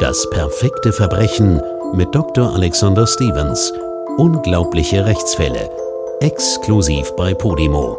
Das 0.00 0.26
perfekte 0.30 0.94
Verbrechen 0.94 1.60
mit 1.92 2.14
Dr. 2.14 2.54
Alexander 2.54 3.06
Stevens. 3.06 3.70
Unglaubliche 4.16 5.04
Rechtsfälle. 5.04 5.68
Exklusiv 6.20 7.14
bei 7.16 7.34
Podimo. 7.34 7.98